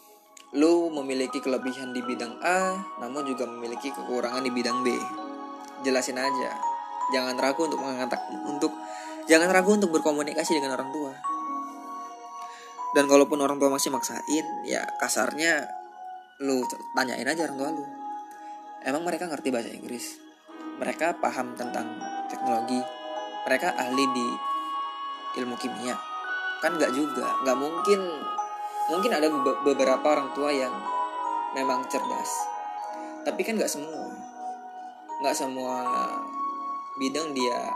Lu 0.52 0.92
memiliki 0.92 1.40
kelebihan 1.40 1.96
di 1.96 2.04
bidang 2.04 2.36
A 2.44 2.76
namun 3.00 3.24
juga 3.24 3.48
memiliki 3.48 3.88
kekurangan 3.88 4.44
di 4.44 4.52
bidang 4.52 4.84
B. 4.84 4.92
Jelasin 5.80 6.20
aja 6.20 6.71
jangan 7.12 7.36
ragu 7.36 7.68
untuk 7.68 7.78
mengangkat 7.78 8.20
untuk 8.48 8.72
jangan 9.30 9.52
ragu 9.52 9.76
untuk 9.76 9.92
berkomunikasi 9.94 10.58
dengan 10.58 10.74
orang 10.80 10.90
tua. 10.90 11.12
Dan 12.92 13.08
kalaupun 13.08 13.40
orang 13.40 13.56
tua 13.56 13.72
masih 13.72 13.88
maksain 13.88 14.46
ya 14.68 14.84
kasarnya 15.00 15.64
lu 16.42 16.60
tanyain 16.92 17.24
aja 17.24 17.48
orang 17.48 17.56
tua 17.56 17.68
lu. 17.72 17.84
Emang 18.82 19.06
mereka 19.06 19.30
ngerti 19.30 19.48
bahasa 19.54 19.70
Inggris? 19.70 20.18
Mereka 20.76 21.22
paham 21.22 21.54
tentang 21.54 21.86
teknologi? 22.26 22.82
Mereka 23.46 23.78
ahli 23.78 24.04
di 24.10 24.28
ilmu 25.38 25.54
kimia? 25.56 25.94
Kan 26.60 26.76
nggak 26.76 26.92
juga 26.92 27.26
nggak 27.46 27.58
mungkin 27.58 28.00
mungkin 28.90 29.10
ada 29.14 29.30
be- 29.30 29.60
beberapa 29.62 30.02
orang 30.02 30.34
tua 30.34 30.50
yang 30.50 30.74
memang 31.54 31.86
cerdas. 31.88 32.30
Tapi 33.22 33.40
kan 33.46 33.54
nggak 33.56 33.70
semua. 33.70 34.10
Nggak 35.22 35.36
semua 35.38 35.86
bidang 37.00 37.32
dia 37.32 37.72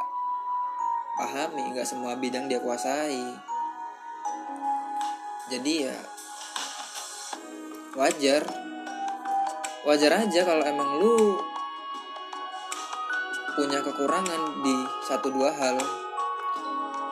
pahami 1.16 1.72
nggak 1.72 1.88
semua 1.88 2.12
bidang 2.20 2.46
dia 2.46 2.60
kuasai. 2.60 3.24
Jadi 5.48 5.88
ya 5.88 5.96
wajar. 7.96 8.44
Wajar 9.86 10.12
aja 10.26 10.40
kalau 10.42 10.66
emang 10.66 10.98
lu 10.98 11.38
punya 13.56 13.80
kekurangan 13.80 14.60
di 14.60 14.76
satu 15.08 15.32
dua 15.32 15.54
hal. 15.54 15.78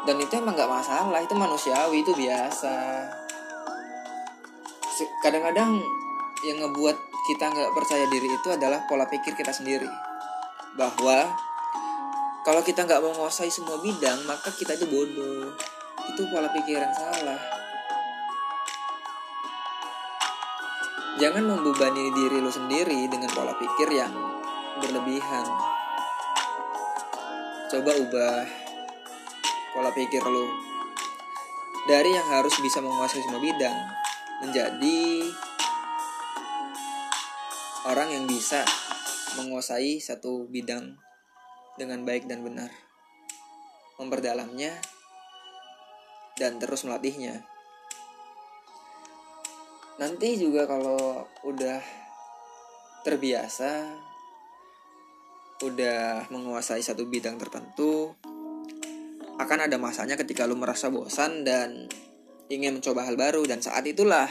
Dan 0.05 0.21
itu 0.21 0.37
emang 0.37 0.53
nggak 0.53 0.69
masalah 0.69 1.23
itu 1.25 1.33
manusiawi 1.33 2.05
itu 2.05 2.13
biasa. 2.13 3.09
Kadang-kadang 5.25 5.81
yang 6.45 6.61
ngebuat 6.61 6.97
kita 7.25 7.45
nggak 7.49 7.73
percaya 7.73 8.05
diri 8.13 8.29
itu 8.29 8.49
adalah 8.53 8.85
pola 8.85 9.09
pikir 9.09 9.33
kita 9.33 9.55
sendiri. 9.55 9.89
Bahwa 10.77 11.33
kalau 12.45 12.61
kita 12.61 12.85
nggak 12.85 13.01
menguasai 13.01 13.49
semua 13.49 13.81
bidang 13.81 14.21
maka 14.29 14.53
kita 14.53 14.77
itu 14.77 14.85
bodoh. 14.85 15.57
Itu 16.13 16.29
pola 16.29 16.53
pikir 16.53 16.77
yang 16.77 16.93
salah. 16.93 17.41
Jangan 21.17 21.41
membebani 21.41 22.13
diri 22.13 22.45
lu 22.45 22.53
sendiri 22.53 23.09
dengan 23.09 23.33
pola 23.33 23.57
pikir 23.57 23.89
yang 23.89 24.13
berlebihan. 24.77 25.47
Coba 27.73 27.91
ubah 27.97 28.45
pola 29.73 29.91
pikir 29.97 30.21
lu 30.21 30.45
dari 31.89 32.13
yang 32.13 32.29
harus 32.29 32.53
bisa 32.61 32.85
menguasai 32.85 33.25
semua 33.25 33.41
bidang 33.41 33.77
menjadi 34.45 35.01
orang 37.89 38.09
yang 38.13 38.25
bisa 38.29 38.65
menguasai 39.41 39.97
satu 39.97 40.45
bidang 40.53 41.04
dengan 41.75 42.03
baik 42.07 42.27
dan 42.31 42.43
benar. 42.47 42.71
Memperdalamnya 43.99 44.75
dan 46.39 46.59
terus 46.59 46.83
melatihnya. 46.83 47.47
Nanti 49.99 50.35
juga 50.35 50.67
kalau 50.67 51.23
udah 51.47 51.79
terbiasa 53.07 53.95
udah 55.63 56.27
menguasai 56.35 56.83
satu 56.83 57.07
bidang 57.07 57.39
tertentu 57.39 58.11
akan 59.39 59.71
ada 59.71 59.79
masanya 59.79 60.19
ketika 60.19 60.47
lu 60.51 60.59
merasa 60.59 60.91
bosan 60.91 61.47
dan 61.47 61.87
ingin 62.51 62.79
mencoba 62.79 63.07
hal 63.07 63.15
baru. 63.15 63.47
Dan 63.47 63.63
saat 63.63 63.87
itulah 63.87 64.27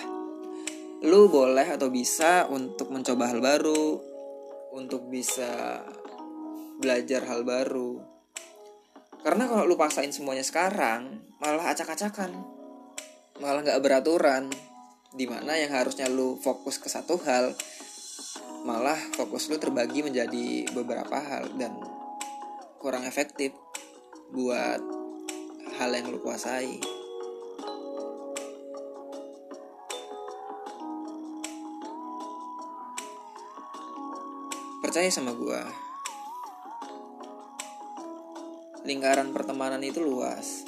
lu 1.03 1.27
boleh 1.27 1.75
atau 1.75 1.91
bisa 1.91 2.47
untuk 2.47 2.91
mencoba 2.91 3.31
hal 3.31 3.39
baru 3.43 3.99
untuk 4.75 5.07
bisa 5.11 5.83
belajar 6.81 7.25
hal 7.27 7.45
baru. 7.45 8.01
Karena 9.23 9.47
kalau 9.47 9.63
lu 9.63 9.79
paksain 9.79 10.11
semuanya 10.11 10.43
sekarang 10.43 11.23
malah 11.39 11.71
acak-acakan. 11.71 12.43
Malah 13.39 13.61
nggak 13.63 13.81
beraturan. 13.83 14.51
Di 15.13 15.29
mana 15.29 15.55
yang 15.55 15.71
harusnya 15.71 16.09
lu 16.09 16.41
fokus 16.41 16.81
ke 16.81 16.89
satu 16.89 17.21
hal 17.21 17.53
malah 18.63 18.95
fokus 19.19 19.51
lu 19.51 19.59
terbagi 19.59 19.99
menjadi 20.07 20.71
beberapa 20.71 21.19
hal 21.19 21.51
dan 21.59 21.75
kurang 22.79 23.03
efektif 23.03 23.51
buat 24.31 24.79
hal 25.75 25.91
yang 25.91 26.07
lu 26.07 26.23
kuasai. 26.23 26.79
Percaya 34.79 35.11
sama 35.11 35.35
gua 35.35 35.92
lingkaran 38.83 39.31
pertemanan 39.31 39.79
itu 39.79 40.03
luas. 40.03 40.67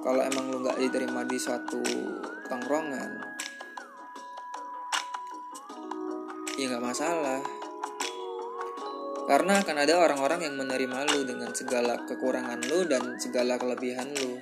Kalau 0.00 0.20
emang 0.24 0.48
lu 0.48 0.64
nggak 0.64 0.80
diterima 0.80 1.24
di 1.28 1.36
suatu 1.36 1.84
tongkrongan 2.48 3.30
ya 6.60 6.68
nggak 6.68 6.84
masalah. 6.84 7.40
Karena 9.24 9.64
akan 9.64 9.76
ada 9.80 9.94
orang-orang 9.96 10.44
yang 10.44 10.54
menerima 10.60 11.08
lu 11.16 11.24
dengan 11.24 11.56
segala 11.56 12.04
kekurangan 12.04 12.60
lu 12.68 12.84
dan 12.84 13.16
segala 13.16 13.56
kelebihan 13.56 14.12
lu. 14.12 14.36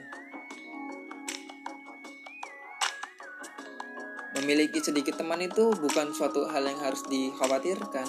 Memiliki 4.34 4.82
sedikit 4.82 5.14
teman 5.14 5.44
itu 5.44 5.70
bukan 5.78 6.10
suatu 6.10 6.50
hal 6.50 6.66
yang 6.66 6.80
harus 6.82 7.06
dikhawatirkan. 7.06 8.08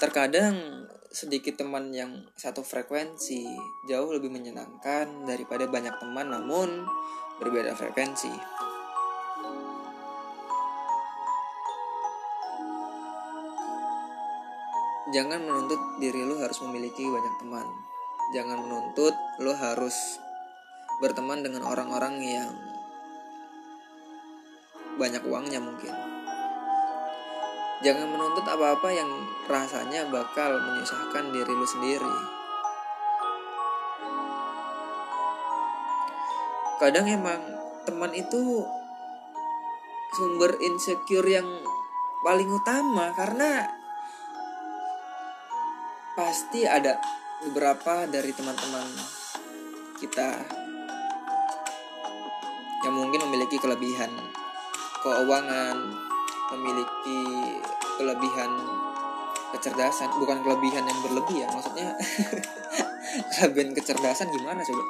Terkadang 0.00 0.86
sedikit 1.16 1.56
teman 1.64 1.96
yang 1.96 2.28
satu 2.36 2.60
frekuensi 2.60 3.48
jauh 3.88 4.12
lebih 4.12 4.28
menyenangkan 4.28 5.24
daripada 5.24 5.64
banyak 5.64 5.96
teman 5.96 6.28
namun 6.28 6.84
berbeda 7.40 7.72
frekuensi. 7.72 8.28
Jangan 15.16 15.40
menuntut 15.40 15.80
diri 15.96 16.20
lu 16.20 16.36
harus 16.36 16.60
memiliki 16.60 17.08
banyak 17.08 17.34
teman. 17.40 17.64
Jangan 18.36 18.58
menuntut 18.60 19.16
lu 19.40 19.56
harus 19.56 19.96
berteman 21.00 21.40
dengan 21.40 21.64
orang-orang 21.64 22.20
yang 22.20 22.52
banyak 25.00 25.24
uangnya 25.24 25.64
mungkin. 25.64 26.15
Jangan 27.84 28.08
menuntut 28.08 28.46
apa-apa 28.48 28.88
yang 28.88 29.10
rasanya 29.44 30.08
bakal 30.08 30.56
menyusahkan 30.56 31.28
diri 31.28 31.52
lu 31.52 31.66
sendiri. 31.68 32.16
Kadang 36.80 37.08
emang 37.08 37.40
teman 37.84 38.12
itu 38.16 38.64
sumber 40.16 40.56
insecure 40.60 41.28
yang 41.28 41.48
paling 42.24 42.48
utama 42.48 43.12
karena 43.12 43.68
pasti 46.16 46.64
ada 46.64 46.96
beberapa 47.44 48.08
dari 48.08 48.32
teman-teman 48.32 48.88
kita 50.00 50.30
yang 52.84 52.94
mungkin 52.96 53.28
memiliki 53.28 53.60
kelebihan 53.60 54.08
keuangan, 55.04 55.76
memiliki 56.54 57.20
kelebihan 57.96 58.50
kecerdasan, 59.56 60.10
bukan 60.20 60.42
kelebihan 60.44 60.84
yang 60.84 61.00
berlebih 61.02 61.42
ya, 61.42 61.48
maksudnya 61.50 61.94
kelebihan 63.34 63.70
kecerdasan 63.72 64.28
gimana 64.30 64.60
coba? 64.62 64.84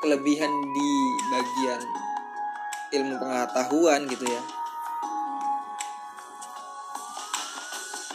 Kelebihan 0.00 0.52
di 0.72 0.90
bagian 1.28 1.80
ilmu 2.90 3.14
pengetahuan 3.20 4.00
gitu 4.08 4.24
ya. 4.26 4.42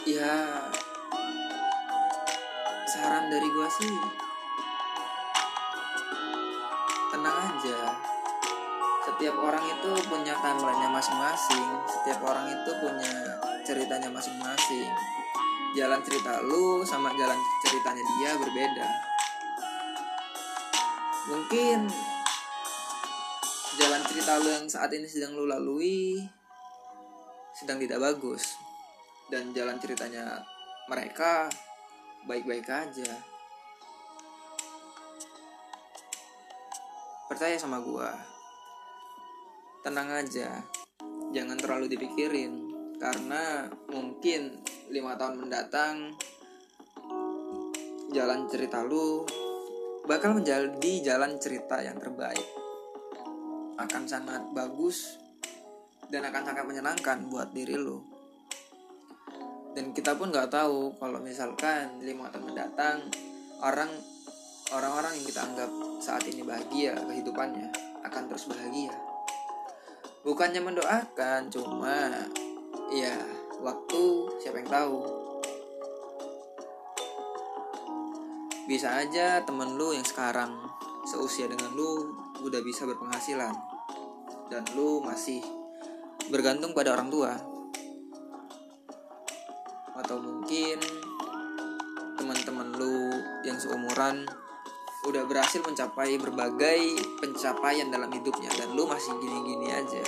Ya 0.06 0.34
saran 2.86 3.26
dari 3.26 3.48
gua 3.50 3.66
sih 3.66 4.25
setiap 9.16 9.32
orang 9.40 9.64
itu 9.64 9.90
punya 10.12 10.36
timelinenya 10.44 10.92
masing-masing. 10.92 11.68
Setiap 11.88 12.20
orang 12.20 12.52
itu 12.52 12.68
punya 12.84 13.40
ceritanya 13.64 14.12
masing-masing. 14.12 14.92
Jalan 15.72 16.04
cerita 16.04 16.44
lu 16.44 16.84
sama 16.84 17.16
jalan 17.16 17.40
ceritanya 17.64 18.04
dia 18.04 18.30
berbeda. 18.36 18.86
Mungkin 21.32 21.88
jalan 23.80 24.02
cerita 24.04 24.36
lu 24.36 24.52
yang 24.52 24.68
saat 24.68 24.92
ini 24.92 25.08
sedang 25.08 25.32
lu 25.32 25.48
lalui 25.48 26.20
sedang 27.56 27.80
tidak 27.80 28.04
bagus. 28.04 28.52
Dan 29.32 29.56
jalan 29.56 29.80
ceritanya 29.80 30.44
mereka 30.92 31.48
baik-baik 32.28 32.68
aja. 32.68 33.16
Percaya 37.32 37.56
sama 37.56 37.80
gua 37.80 38.35
tenang 39.86 40.10
aja. 40.10 40.66
Jangan 41.30 41.54
terlalu 41.62 41.94
dipikirin. 41.94 42.74
Karena 42.98 43.70
mungkin 43.86 44.58
lima 44.90 45.14
tahun 45.14 45.46
mendatang 45.46 46.10
jalan 48.10 48.50
cerita 48.50 48.82
lu 48.82 49.22
bakal 50.10 50.34
menjadi 50.34 51.06
jalan 51.06 51.38
cerita 51.38 51.78
yang 51.86 52.02
terbaik. 52.02 52.42
Akan 53.78 54.10
sangat 54.10 54.42
bagus 54.50 55.22
dan 56.10 56.26
akan 56.26 56.42
sangat 56.42 56.66
menyenangkan 56.66 57.30
buat 57.30 57.54
diri 57.54 57.78
lu. 57.78 58.02
Dan 59.76 59.94
kita 59.94 60.18
pun 60.18 60.34
nggak 60.34 60.50
tahu 60.50 60.98
kalau 60.98 61.22
misalkan 61.22 62.02
lima 62.02 62.26
tahun 62.34 62.48
mendatang 62.48 63.06
orang 63.62 63.92
orang-orang 64.74 65.14
yang 65.20 65.26
kita 65.30 65.46
anggap 65.46 65.70
saat 66.02 66.26
ini 66.26 66.42
bahagia 66.42 66.96
kehidupannya 67.06 67.70
akan 68.02 68.22
terus 68.26 68.48
bahagia 68.48 68.96
bukannya 70.26 70.58
mendoakan 70.58 71.46
cuma 71.54 72.10
ya 72.90 73.14
waktu 73.62 74.02
siapa 74.42 74.58
yang 74.58 74.70
tahu. 74.70 74.98
Bisa 78.66 78.98
aja 78.98 79.46
temen 79.46 79.78
lu 79.78 79.94
yang 79.94 80.02
sekarang 80.02 80.50
seusia 81.06 81.46
dengan 81.46 81.70
lu 81.78 82.10
udah 82.42 82.58
bisa 82.66 82.82
berpenghasilan. 82.82 83.54
Dan 84.50 84.66
lu 84.74 84.98
masih 84.98 85.38
bergantung 86.26 86.74
pada 86.74 86.98
orang 86.98 87.06
tua. 87.06 87.32
Atau 89.94 90.18
mungkin 90.18 90.82
teman-teman 92.18 92.74
lu 92.74 93.14
yang 93.46 93.54
seumuran 93.62 94.26
udah 95.06 95.22
berhasil 95.24 95.62
mencapai 95.62 96.18
berbagai 96.18 96.98
pencapaian 97.22 97.86
dalam 97.88 98.10
hidupnya 98.10 98.50
dan 98.58 98.74
lu 98.74 98.90
masih 98.90 99.14
gini-gini 99.22 99.70
aja. 99.70 100.02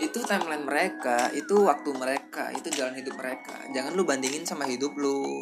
Itu 0.00 0.24
timeline 0.24 0.64
mereka 0.66 1.30
itu 1.36 1.62
waktu 1.62 1.92
mereka 1.94 2.50
itu 2.56 2.72
jalan 2.72 2.96
hidup 2.96 3.14
mereka. 3.20 3.54
Jangan 3.70 3.92
lu 3.94 4.02
bandingin 4.02 4.48
sama 4.48 4.64
hidup 4.66 4.96
lu. 4.96 5.38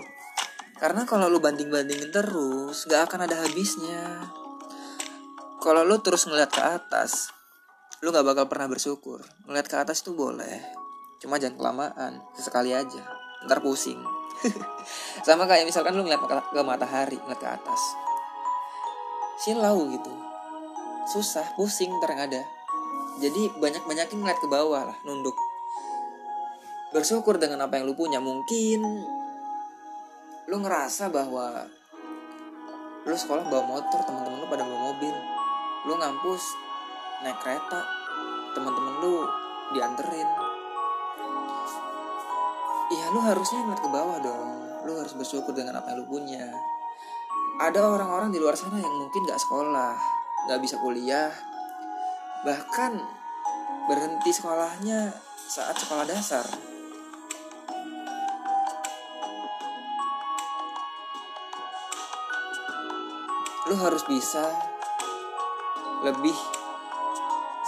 Karena 0.77 1.07
kalau 1.07 1.31
lu 1.31 1.39
banding-bandingin 1.39 2.11
terus 2.11 2.85
gak 2.91 3.09
akan 3.09 3.25
ada 3.31 3.47
habisnya. 3.47 4.29
Kalau 5.63 5.87
lu 5.87 6.03
terus 6.03 6.29
ngeliat 6.29 6.51
ke 6.53 6.61
atas 6.61 7.33
lu 8.05 8.13
gak 8.13 8.27
bakal 8.27 8.51
pernah 8.51 8.69
bersyukur. 8.69 9.23
Ngeliat 9.49 9.71
ke 9.71 9.77
atas 9.81 10.05
itu 10.05 10.13
boleh 10.13 10.81
cuma 11.21 11.37
jangan 11.37 11.57
kelamaan 11.61 12.13
sesekali 12.33 12.73
aja 12.73 13.05
ntar 13.45 13.61
pusing 13.61 14.01
sama 15.27 15.45
kayak 15.45 15.69
misalkan 15.69 15.93
lu 15.93 16.05
ngeliat 16.05 16.21
ke 16.25 16.61
matahari 16.65 17.17
ngeliat 17.21 17.41
ke 17.41 17.49
atas. 17.49 17.83
Silau 19.41 19.89
gitu. 19.89 20.13
Susah 21.09 21.45
pusing 21.57 21.91
ada. 22.05 22.43
Jadi 23.21 23.53
banyak 23.61 23.85
banyakin 23.85 24.21
ngeliat 24.21 24.41
ke 24.41 24.49
bawah 24.49 24.93
lah 24.93 24.99
nunduk. 25.05 25.37
Bersyukur 26.93 27.37
dengan 27.37 27.65
apa 27.65 27.79
yang 27.79 27.89
lu 27.89 27.95
punya. 27.97 28.19
Mungkin 28.21 28.81
lu 30.51 30.57
ngerasa 30.61 31.09
bahwa 31.13 31.69
lu 33.07 33.17
sekolah 33.17 33.49
bawa 33.49 33.65
motor 33.65 34.01
teman-teman 34.05 34.45
lu 34.45 34.47
pada 34.49 34.65
bawa 34.65 34.81
mobil. 34.93 35.15
Lu 35.89 35.97
ngampus 35.97 36.43
naik 37.25 37.41
kereta 37.45 37.81
teman-teman 38.57 38.95
lu 39.01 39.25
dianterin 39.77 40.50
Iya 42.91 43.07
lu 43.15 43.23
harusnya 43.23 43.63
ngeliat 43.63 43.81
ke 43.87 43.91
bawah 43.91 44.19
dong. 44.19 44.51
Lu 44.83 44.99
harus 44.99 45.15
bersyukur 45.15 45.55
dengan 45.55 45.79
apa 45.79 45.95
yang 45.95 46.03
lu 46.03 46.07
punya. 46.11 46.51
Ada 47.63 47.87
orang-orang 47.87 48.35
di 48.35 48.43
luar 48.43 48.59
sana 48.59 48.81
yang 48.81 48.95
mungkin 48.97 49.21
gak 49.29 49.37
sekolah 49.37 49.93
Gak 50.49 50.65
bisa 50.65 50.81
kuliah 50.81 51.29
Bahkan 52.41 52.93
berhenti 53.85 54.33
sekolahnya 54.33 55.13
saat 55.37 55.77
sekolah 55.77 56.09
dasar. 56.09 56.47
Lu 63.69 63.77
harus 63.79 64.03
bisa 64.09 64.51
lebih 66.03 66.35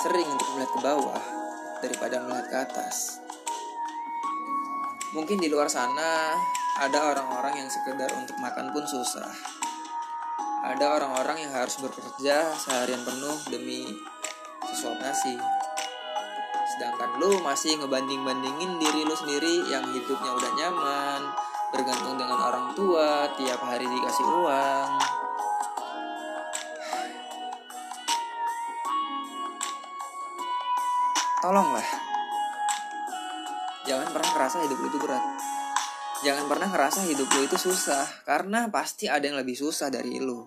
sering 0.02 0.26
untuk 0.26 0.48
melihat 0.56 0.72
ke 0.72 0.80
bawah 0.82 1.22
daripada 1.78 2.16
melihat 2.26 2.46
ke 2.48 2.56
atas 2.58 3.21
mungkin 5.12 5.36
di 5.36 5.52
luar 5.52 5.68
sana 5.68 6.32
ada 6.80 6.98
orang-orang 7.12 7.64
yang 7.64 7.68
sekedar 7.68 8.08
untuk 8.16 8.36
makan 8.40 8.72
pun 8.72 8.84
susah. 8.88 9.28
Ada 10.62 10.96
orang-orang 10.96 11.44
yang 11.44 11.52
harus 11.52 11.76
bekerja 11.76 12.48
seharian 12.56 13.04
penuh 13.04 13.36
demi 13.52 13.92
sesuap 14.72 14.96
nasi. 15.04 15.36
Sedangkan 16.72 17.20
lu 17.20 17.44
masih 17.44 17.76
ngebanding-bandingin 17.76 18.80
diri 18.80 19.04
lu 19.04 19.12
sendiri 19.12 19.68
yang 19.68 19.84
hidupnya 19.92 20.32
udah 20.32 20.50
nyaman, 20.56 21.20
bergantung 21.76 22.16
dengan 22.16 22.38
orang 22.40 22.66
tua, 22.72 23.28
tiap 23.36 23.60
hari 23.60 23.84
dikasih 23.84 24.24
uang. 24.24 24.90
Tolonglah, 31.42 32.11
jangan 33.92 34.08
pernah 34.08 34.30
ngerasa 34.32 34.56
hidup 34.64 34.78
lu 34.80 34.88
itu 34.88 34.98
berat. 35.04 35.24
Jangan 36.24 36.44
pernah 36.48 36.68
ngerasa 36.72 37.00
hidup 37.12 37.28
lu 37.28 37.40
itu 37.44 37.56
susah 37.60 38.08
karena 38.24 38.72
pasti 38.72 39.04
ada 39.04 39.28
yang 39.28 39.36
lebih 39.36 39.52
susah 39.52 39.92
dari 39.92 40.16
lu. 40.16 40.40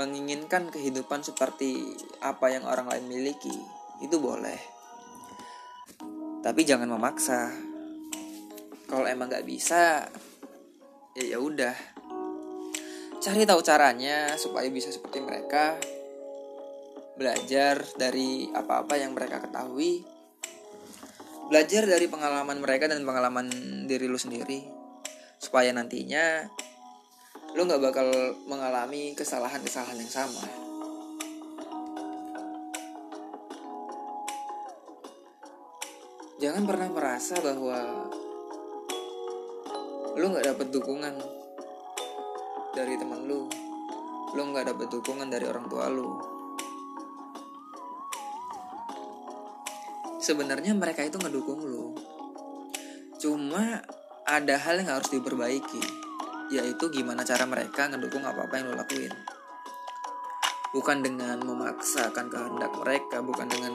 Menginginkan 0.00 0.72
kehidupan 0.72 1.20
seperti 1.20 1.92
apa 2.24 2.56
yang 2.56 2.64
orang 2.64 2.88
lain 2.88 3.04
miliki 3.04 3.52
itu 4.00 4.16
boleh. 4.16 4.56
Tapi 6.40 6.64
jangan 6.64 6.88
memaksa. 6.88 7.52
Kalau 8.88 9.04
emang 9.04 9.28
nggak 9.28 9.44
bisa 9.44 10.08
ya 11.12 11.36
ya 11.36 11.36
udah. 11.36 11.76
Cari 13.20 13.44
tahu 13.44 13.60
caranya 13.60 14.40
supaya 14.40 14.72
bisa 14.72 14.88
seperti 14.88 15.20
mereka 15.20 15.76
belajar 17.20 17.84
dari 18.00 18.48
apa-apa 18.48 18.96
yang 18.96 19.12
mereka 19.12 19.44
ketahui 19.44 20.00
belajar 21.52 21.84
dari 21.84 22.08
pengalaman 22.08 22.64
mereka 22.64 22.88
dan 22.88 23.04
pengalaman 23.04 23.44
diri 23.84 24.08
lu 24.08 24.16
sendiri 24.16 24.64
supaya 25.36 25.68
nantinya 25.76 26.48
lu 27.52 27.68
nggak 27.68 27.82
bakal 27.82 28.08
mengalami 28.46 29.12
kesalahan-kesalahan 29.18 29.98
yang 29.98 30.08
sama. 30.08 30.46
Jangan 36.38 36.64
pernah 36.64 36.88
merasa 36.88 37.36
bahwa 37.42 38.08
lu 40.16 40.24
nggak 40.30 40.46
dapet 40.56 40.72
dukungan 40.72 41.14
dari 42.72 42.94
teman 42.96 43.28
lu 43.28 43.44
lu 44.38 44.40
nggak 44.54 44.72
dapet 44.72 44.88
dukungan 44.88 45.26
dari 45.26 45.44
orang 45.50 45.66
tua 45.66 45.90
lu 45.90 46.29
sebenarnya 50.30 50.78
mereka 50.78 51.02
itu 51.02 51.18
ngedukung 51.18 51.58
lu. 51.58 51.90
Cuma 53.18 53.82
ada 54.22 54.54
hal 54.62 54.78
yang 54.78 54.94
harus 54.94 55.10
diperbaiki 55.10 55.82
yaitu 56.54 56.86
gimana 56.90 57.26
cara 57.26 57.50
mereka 57.50 57.90
ngedukung 57.90 58.22
apa-apa 58.22 58.54
yang 58.62 58.70
lo 58.70 58.78
lakuin. 58.78 59.10
Bukan 60.70 61.02
dengan 61.02 61.42
memaksakan 61.42 62.30
kehendak 62.30 62.70
mereka 62.78 63.18
bukan 63.26 63.50
dengan 63.50 63.74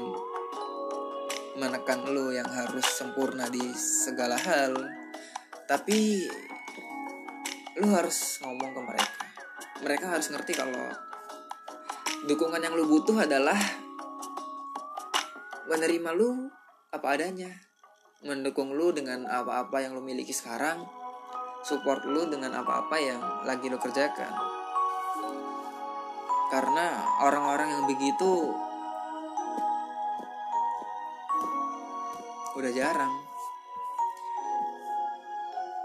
menekan 1.60 2.08
lo 2.08 2.32
yang 2.32 2.48
harus 2.48 2.88
sempurna 2.88 3.52
di 3.52 3.76
segala 3.76 4.40
hal 4.40 4.80
tapi 5.68 6.24
lu 7.84 7.92
harus 7.92 8.40
ngomong 8.40 8.72
ke 8.72 8.80
mereka. 8.80 9.20
Mereka 9.84 10.06
harus 10.08 10.32
ngerti 10.32 10.56
kalau 10.56 10.88
dukungan 12.32 12.64
yang 12.64 12.80
lu 12.80 12.88
butuh 12.88 13.28
adalah 13.28 13.60
menerima 15.66 16.10
lu 16.14 16.50
apa 16.94 17.18
adanya. 17.18 17.50
Mendukung 18.26 18.74
lu 18.74 18.90
dengan 18.94 19.26
apa-apa 19.30 19.82
yang 19.82 19.94
lu 19.98 20.02
miliki 20.02 20.34
sekarang. 20.34 20.86
Support 21.66 22.06
lu 22.06 22.30
dengan 22.30 22.54
apa-apa 22.62 22.96
yang 23.02 23.22
lagi 23.46 23.70
lu 23.70 23.78
kerjakan. 23.82 24.34
Karena 26.54 26.86
orang-orang 27.26 27.74
yang 27.74 27.84
begitu 27.90 28.54
udah 32.56 32.72
jarang. 32.72 33.14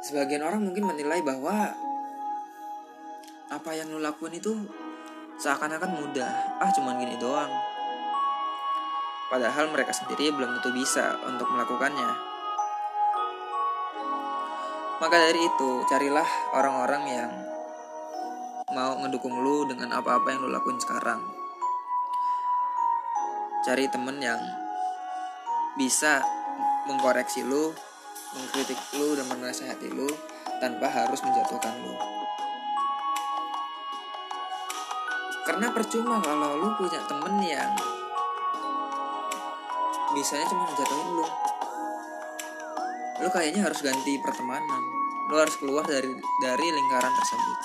Sebagian 0.04 0.44
orang 0.44 0.64
mungkin 0.64 0.88
menilai 0.88 1.24
bahwa 1.24 1.72
apa 3.50 3.70
yang 3.74 3.88
lu 3.90 4.00
lakuin 4.00 4.36
itu 4.36 4.52
seakan-akan 5.40 5.90
mudah. 5.96 6.60
Ah 6.60 6.70
cuman 6.72 7.00
gini 7.00 7.16
doang 7.16 7.69
padahal 9.30 9.70
mereka 9.70 9.94
sendiri 9.94 10.34
belum 10.34 10.58
tentu 10.58 10.74
bisa 10.74 11.16
untuk 11.24 11.48
melakukannya. 11.54 12.10
Maka 15.00 15.16
dari 15.16 15.40
itu, 15.40 15.70
carilah 15.88 16.28
orang-orang 16.52 17.02
yang 17.08 17.30
mau 18.70 18.94
ngedukung 19.02 19.34
lu 19.42 19.66
dengan 19.66 19.98
apa-apa 19.98 20.30
yang 20.30 20.46
lu 20.46 20.50
lakuin 20.54 20.78
sekarang 20.78 21.18
cari 23.66 23.84
temen 23.90 24.16
yang 24.22 24.40
bisa 25.74 26.22
mengkoreksi 26.86 27.42
lu 27.42 27.74
mengkritik 28.32 28.78
lu 28.94 29.18
dan 29.18 29.26
menasehati 29.26 29.90
lu 29.90 30.06
tanpa 30.62 30.86
harus 30.86 31.18
menjatuhkan 31.20 31.74
lu 31.82 31.94
karena 35.44 35.66
percuma 35.74 36.22
kalau 36.22 36.56
lu 36.56 36.68
punya 36.78 37.02
temen 37.10 37.42
yang 37.42 37.74
bisanya 40.14 40.46
cuma 40.50 40.66
ngejatuhin 40.70 41.08
lu. 41.14 41.26
Lu 43.20 43.28
kayaknya 43.30 43.68
harus 43.68 43.80
ganti 43.84 44.18
pertemanan. 44.18 44.82
Lu 45.30 45.36
harus 45.38 45.54
keluar 45.60 45.86
dari 45.86 46.10
dari 46.42 46.66
lingkaran 46.72 47.12
tersebut. 47.14 47.58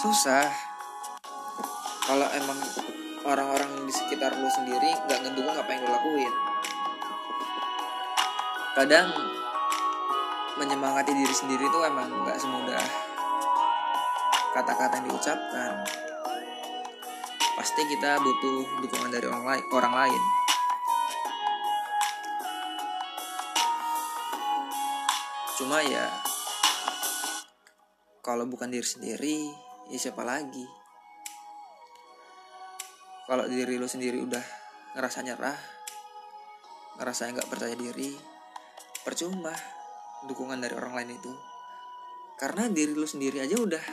Susah. 0.00 0.48
Kalau 2.10 2.26
emang 2.34 2.58
orang-orang 3.22 3.86
di 3.86 3.92
sekitar 3.94 4.34
lu 4.34 4.48
sendiri 4.50 4.90
nggak 5.06 5.20
ngedukung 5.22 5.54
apa 5.54 5.70
yang 5.70 5.82
lu 5.86 5.90
lakuin. 5.94 6.34
Kadang 8.74 9.08
menyemangati 10.58 11.12
diri 11.14 11.34
sendiri 11.34 11.64
itu 11.64 11.78
emang 11.86 12.10
nggak 12.26 12.36
semudah 12.36 13.10
kata-kata 14.50 14.98
yang 14.98 15.06
diucapkan 15.14 15.72
pasti 17.60 17.84
kita 17.84 18.16
butuh 18.24 18.80
dukungan 18.80 19.12
dari 19.12 19.28
orang 19.28 19.44
lain 19.44 19.64
orang 19.76 19.92
lain. 19.92 20.22
Cuma 25.60 25.84
ya 25.84 26.08
kalau 28.24 28.48
bukan 28.48 28.72
diri 28.72 28.88
sendiri 28.88 29.36
ya 29.92 29.98
siapa 30.00 30.24
lagi? 30.24 30.64
Kalau 33.28 33.44
diri 33.44 33.76
lu 33.76 33.84
sendiri 33.84 34.24
udah 34.24 34.40
ngerasa 34.96 35.20
nyerah 35.20 35.60
ngerasa 36.96 37.28
nggak 37.28 37.48
percaya 37.52 37.76
diri 37.76 38.16
percuma 39.04 39.52
dukungan 40.24 40.64
dari 40.64 40.72
orang 40.80 40.96
lain 40.96 41.12
itu. 41.12 41.32
Karena 42.40 42.72
diri 42.72 42.96
lu 42.96 43.04
sendiri 43.04 43.44
aja 43.44 43.60
udah 43.60 43.84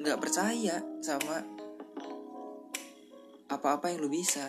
nggak 0.00 0.16
percaya 0.16 0.80
sama 1.04 1.60
apa-apa 3.50 3.90
yang 3.90 4.06
lu 4.06 4.06
bisa. 4.06 4.46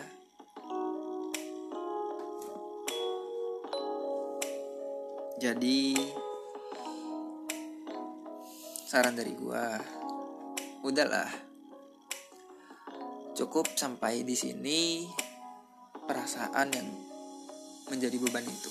Jadi 5.42 5.98
saran 8.86 9.18
dari 9.18 9.34
gua 9.34 9.74
udahlah. 10.86 11.26
Cukup 13.34 13.74
sampai 13.74 14.22
di 14.22 14.38
sini 14.38 15.10
perasaan 16.06 16.70
yang 16.70 16.86
menjadi 17.90 18.22
beban 18.22 18.46
itu. 18.46 18.70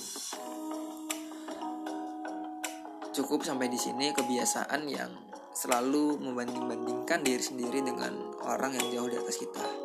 Cukup 3.12 3.44
sampai 3.44 3.68
di 3.68 3.76
sini 3.76 4.16
kebiasaan 4.16 4.88
yang 4.88 5.12
selalu 5.52 6.16
membanding-bandingkan 6.24 7.20
diri 7.20 7.44
sendiri 7.44 7.84
dengan 7.84 8.16
orang 8.48 8.72
yang 8.72 8.88
jauh 8.88 9.12
di 9.12 9.20
atas 9.20 9.36
kita 9.36 9.81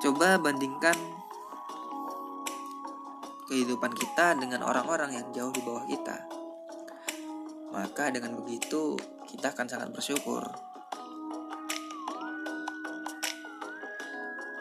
coba 0.00 0.40
bandingkan 0.40 0.96
kehidupan 3.52 3.92
kita 3.92 4.32
dengan 4.40 4.64
orang-orang 4.64 5.12
yang 5.12 5.26
jauh 5.36 5.52
di 5.52 5.60
bawah 5.60 5.84
kita. 5.84 6.24
Maka 7.76 8.08
dengan 8.08 8.40
begitu 8.40 8.96
kita 9.28 9.52
akan 9.52 9.66
sangat 9.68 9.92
bersyukur. 9.92 10.40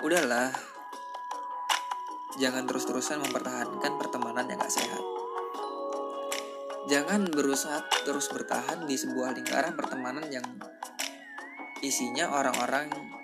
Udahlah, 0.04 0.52
jangan 2.36 2.68
terus-terusan 2.68 3.24
mempertahankan 3.24 3.96
pertemanan 3.96 4.44
yang 4.48 4.60
gak 4.60 4.76
sehat. 4.76 5.04
Jangan 6.92 7.32
berusaha 7.32 7.86
terus 8.04 8.28
bertahan 8.34 8.90
di 8.90 8.98
sebuah 8.98 9.38
lingkaran 9.38 9.78
pertemanan 9.78 10.26
yang 10.34 10.44
isinya 11.80 12.34
orang-orang 12.34 13.19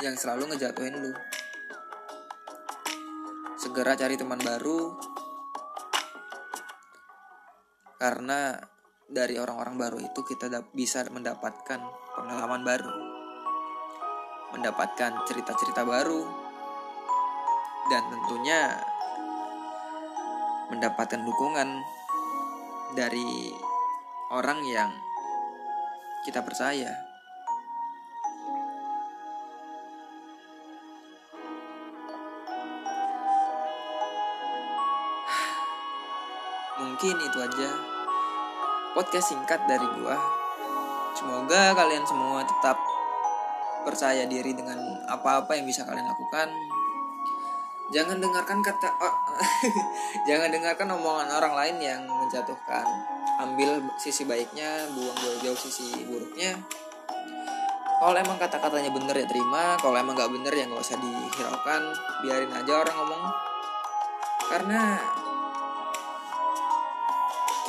yang 0.00 0.16
selalu 0.16 0.56
ngejatuhin 0.56 0.96
lu. 0.96 1.12
Segera 3.60 3.92
cari 3.92 4.16
teman 4.16 4.40
baru. 4.40 4.96
Karena 8.00 8.56
dari 9.04 9.36
orang-orang 9.36 9.76
baru 9.76 9.98
itu 10.00 10.24
kita 10.24 10.48
bisa 10.72 11.04
mendapatkan 11.12 11.80
pengalaman 12.16 12.64
baru. 12.64 12.92
Mendapatkan 14.56 15.20
cerita-cerita 15.28 15.84
baru. 15.84 16.24
Dan 17.92 18.02
tentunya 18.08 18.80
mendapatkan 20.72 21.20
dukungan 21.20 21.68
dari 22.96 23.52
orang 24.32 24.64
yang 24.64 24.90
kita 26.24 26.40
percaya 26.40 27.09
mungkin 37.00 37.16
itu 37.32 37.38
aja. 37.40 37.70
Podcast 38.92 39.32
singkat 39.32 39.64
dari 39.64 39.88
gua. 39.96 40.20
Semoga 41.16 41.72
kalian 41.72 42.04
semua 42.04 42.44
tetap 42.44 42.76
percaya 43.88 44.28
diri 44.28 44.52
dengan 44.52 44.76
apa-apa 45.08 45.56
yang 45.56 45.64
bisa 45.64 45.88
kalian 45.88 46.04
lakukan. 46.04 46.52
Jangan 47.88 48.20
dengarkan 48.20 48.60
kata 48.60 48.92
oh, 49.00 49.16
jangan 50.28 50.52
dengarkan 50.52 50.92
omongan 50.92 51.32
orang 51.40 51.56
lain 51.56 51.76
yang 51.80 52.00
menjatuhkan. 52.04 52.84
Ambil 53.48 53.80
sisi 53.96 54.28
baiknya 54.28 54.84
buang 54.92 55.16
jauh-jauh 55.24 55.56
sisi 55.56 56.04
buruknya. 56.04 56.52
Kalau 57.96 58.12
emang 58.12 58.36
kata-katanya 58.36 58.92
bener 58.92 59.16
ya 59.16 59.24
terima 59.24 59.80
kalau 59.80 59.96
emang 59.96 60.12
nggak 60.20 60.36
bener 60.36 60.52
ya 60.52 60.68
nggak 60.68 60.84
usah 60.84 61.00
dihiraukan. 61.00 61.82
Biarin 62.20 62.52
aja 62.52 62.72
orang 62.76 62.96
ngomong. 63.00 63.24
Karena 64.52 65.00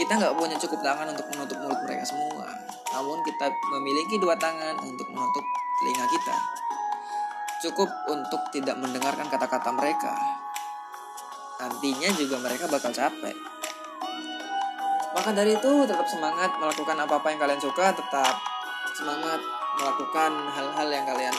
kita 0.01 0.17
nggak 0.17 0.33
punya 0.33 0.57
cukup 0.57 0.81
tangan 0.81 1.13
untuk 1.13 1.29
menutup 1.29 1.57
mulut 1.61 1.77
mereka 1.85 2.09
semua. 2.09 2.49
Namun 2.97 3.21
kita 3.21 3.53
memiliki 3.77 4.17
dua 4.17 4.33
tangan 4.33 4.81
untuk 4.81 5.05
menutup 5.13 5.45
telinga 5.77 6.05
kita. 6.09 6.37
Cukup 7.61 7.89
untuk 8.09 8.41
tidak 8.49 8.81
mendengarkan 8.81 9.29
kata-kata 9.29 9.69
mereka. 9.69 10.17
Nantinya 11.61 12.09
juga 12.17 12.41
mereka 12.41 12.65
bakal 12.65 12.89
capek. 12.89 13.37
Maka 15.13 15.29
dari 15.37 15.53
itu 15.53 15.71
tetap 15.85 16.09
semangat 16.09 16.57
melakukan 16.57 16.97
apa-apa 16.97 17.29
yang 17.29 17.37
kalian 17.37 17.61
suka, 17.61 17.93
tetap 17.93 18.41
semangat 18.97 19.37
melakukan 19.77 20.33
hal-hal 20.49 20.87
yang 20.89 21.05
kalian 21.05 21.35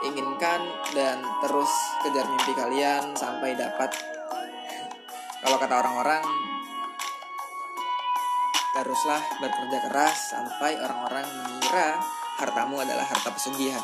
inginkan 0.00 0.64
dan 0.96 1.20
terus 1.44 1.68
kejar 2.00 2.24
mimpi 2.24 2.56
kalian 2.56 3.12
sampai 3.12 3.52
dapat 3.52 3.92
kalau 5.44 5.60
kata 5.60 5.74
orang-orang 5.76 6.24
teruslah 8.76 9.22
bekerja 9.42 9.78
keras 9.90 10.18
sampai 10.30 10.78
orang-orang 10.78 11.26
mengira 11.26 11.98
hartamu 12.38 12.78
adalah 12.78 13.04
harta 13.04 13.30
pesugihan. 13.34 13.82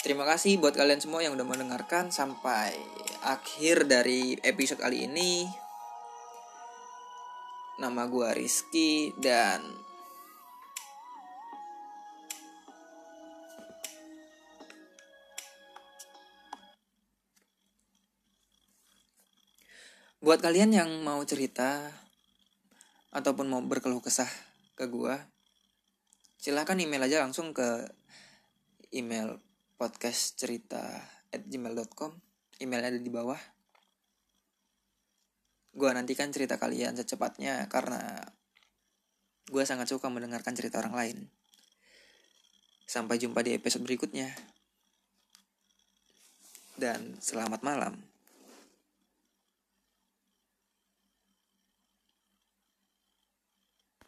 Terima 0.00 0.24
kasih 0.24 0.56
buat 0.58 0.74
kalian 0.74 0.98
semua 0.98 1.20
yang 1.20 1.36
udah 1.36 1.44
mendengarkan 1.44 2.08
sampai 2.08 2.72
akhir 3.20 3.84
dari 3.84 4.34
episode 4.40 4.80
kali 4.80 5.04
ini. 5.06 5.44
Nama 7.78 8.08
gue 8.08 8.28
Rizky 8.32 9.12
dan 9.20 9.89
Buat 20.30 20.46
kalian 20.46 20.70
yang 20.70 20.90
mau 21.02 21.18
cerita 21.26 21.90
ataupun 23.10 23.50
mau 23.50 23.58
berkeluh 23.66 23.98
kesah 23.98 24.30
ke 24.78 24.86
gue, 24.86 25.10
silahkan 26.38 26.78
email 26.78 27.02
aja 27.02 27.26
langsung 27.26 27.50
ke 27.50 27.90
email 28.94 29.42
podcast 29.74 30.38
cerita 30.38 31.02
at 31.34 31.42
gmail.com 31.50 32.14
emailnya 32.62 32.94
ada 32.94 33.02
di 33.02 33.10
bawah 33.10 33.42
gue 35.74 35.90
nantikan 35.90 36.30
cerita 36.30 36.62
kalian 36.62 36.94
secepatnya 36.94 37.66
karena 37.66 38.22
gue 39.50 39.62
sangat 39.66 39.90
suka 39.90 40.06
mendengarkan 40.14 40.54
cerita 40.54 40.78
orang 40.78 40.94
lain 40.94 41.18
Sampai 42.90 43.22
jumpa 43.22 43.46
di 43.46 43.54
episode 43.54 43.86
berikutnya. 43.86 44.34
Dan 46.74 47.22
selamat 47.22 47.62
malam. 47.62 48.09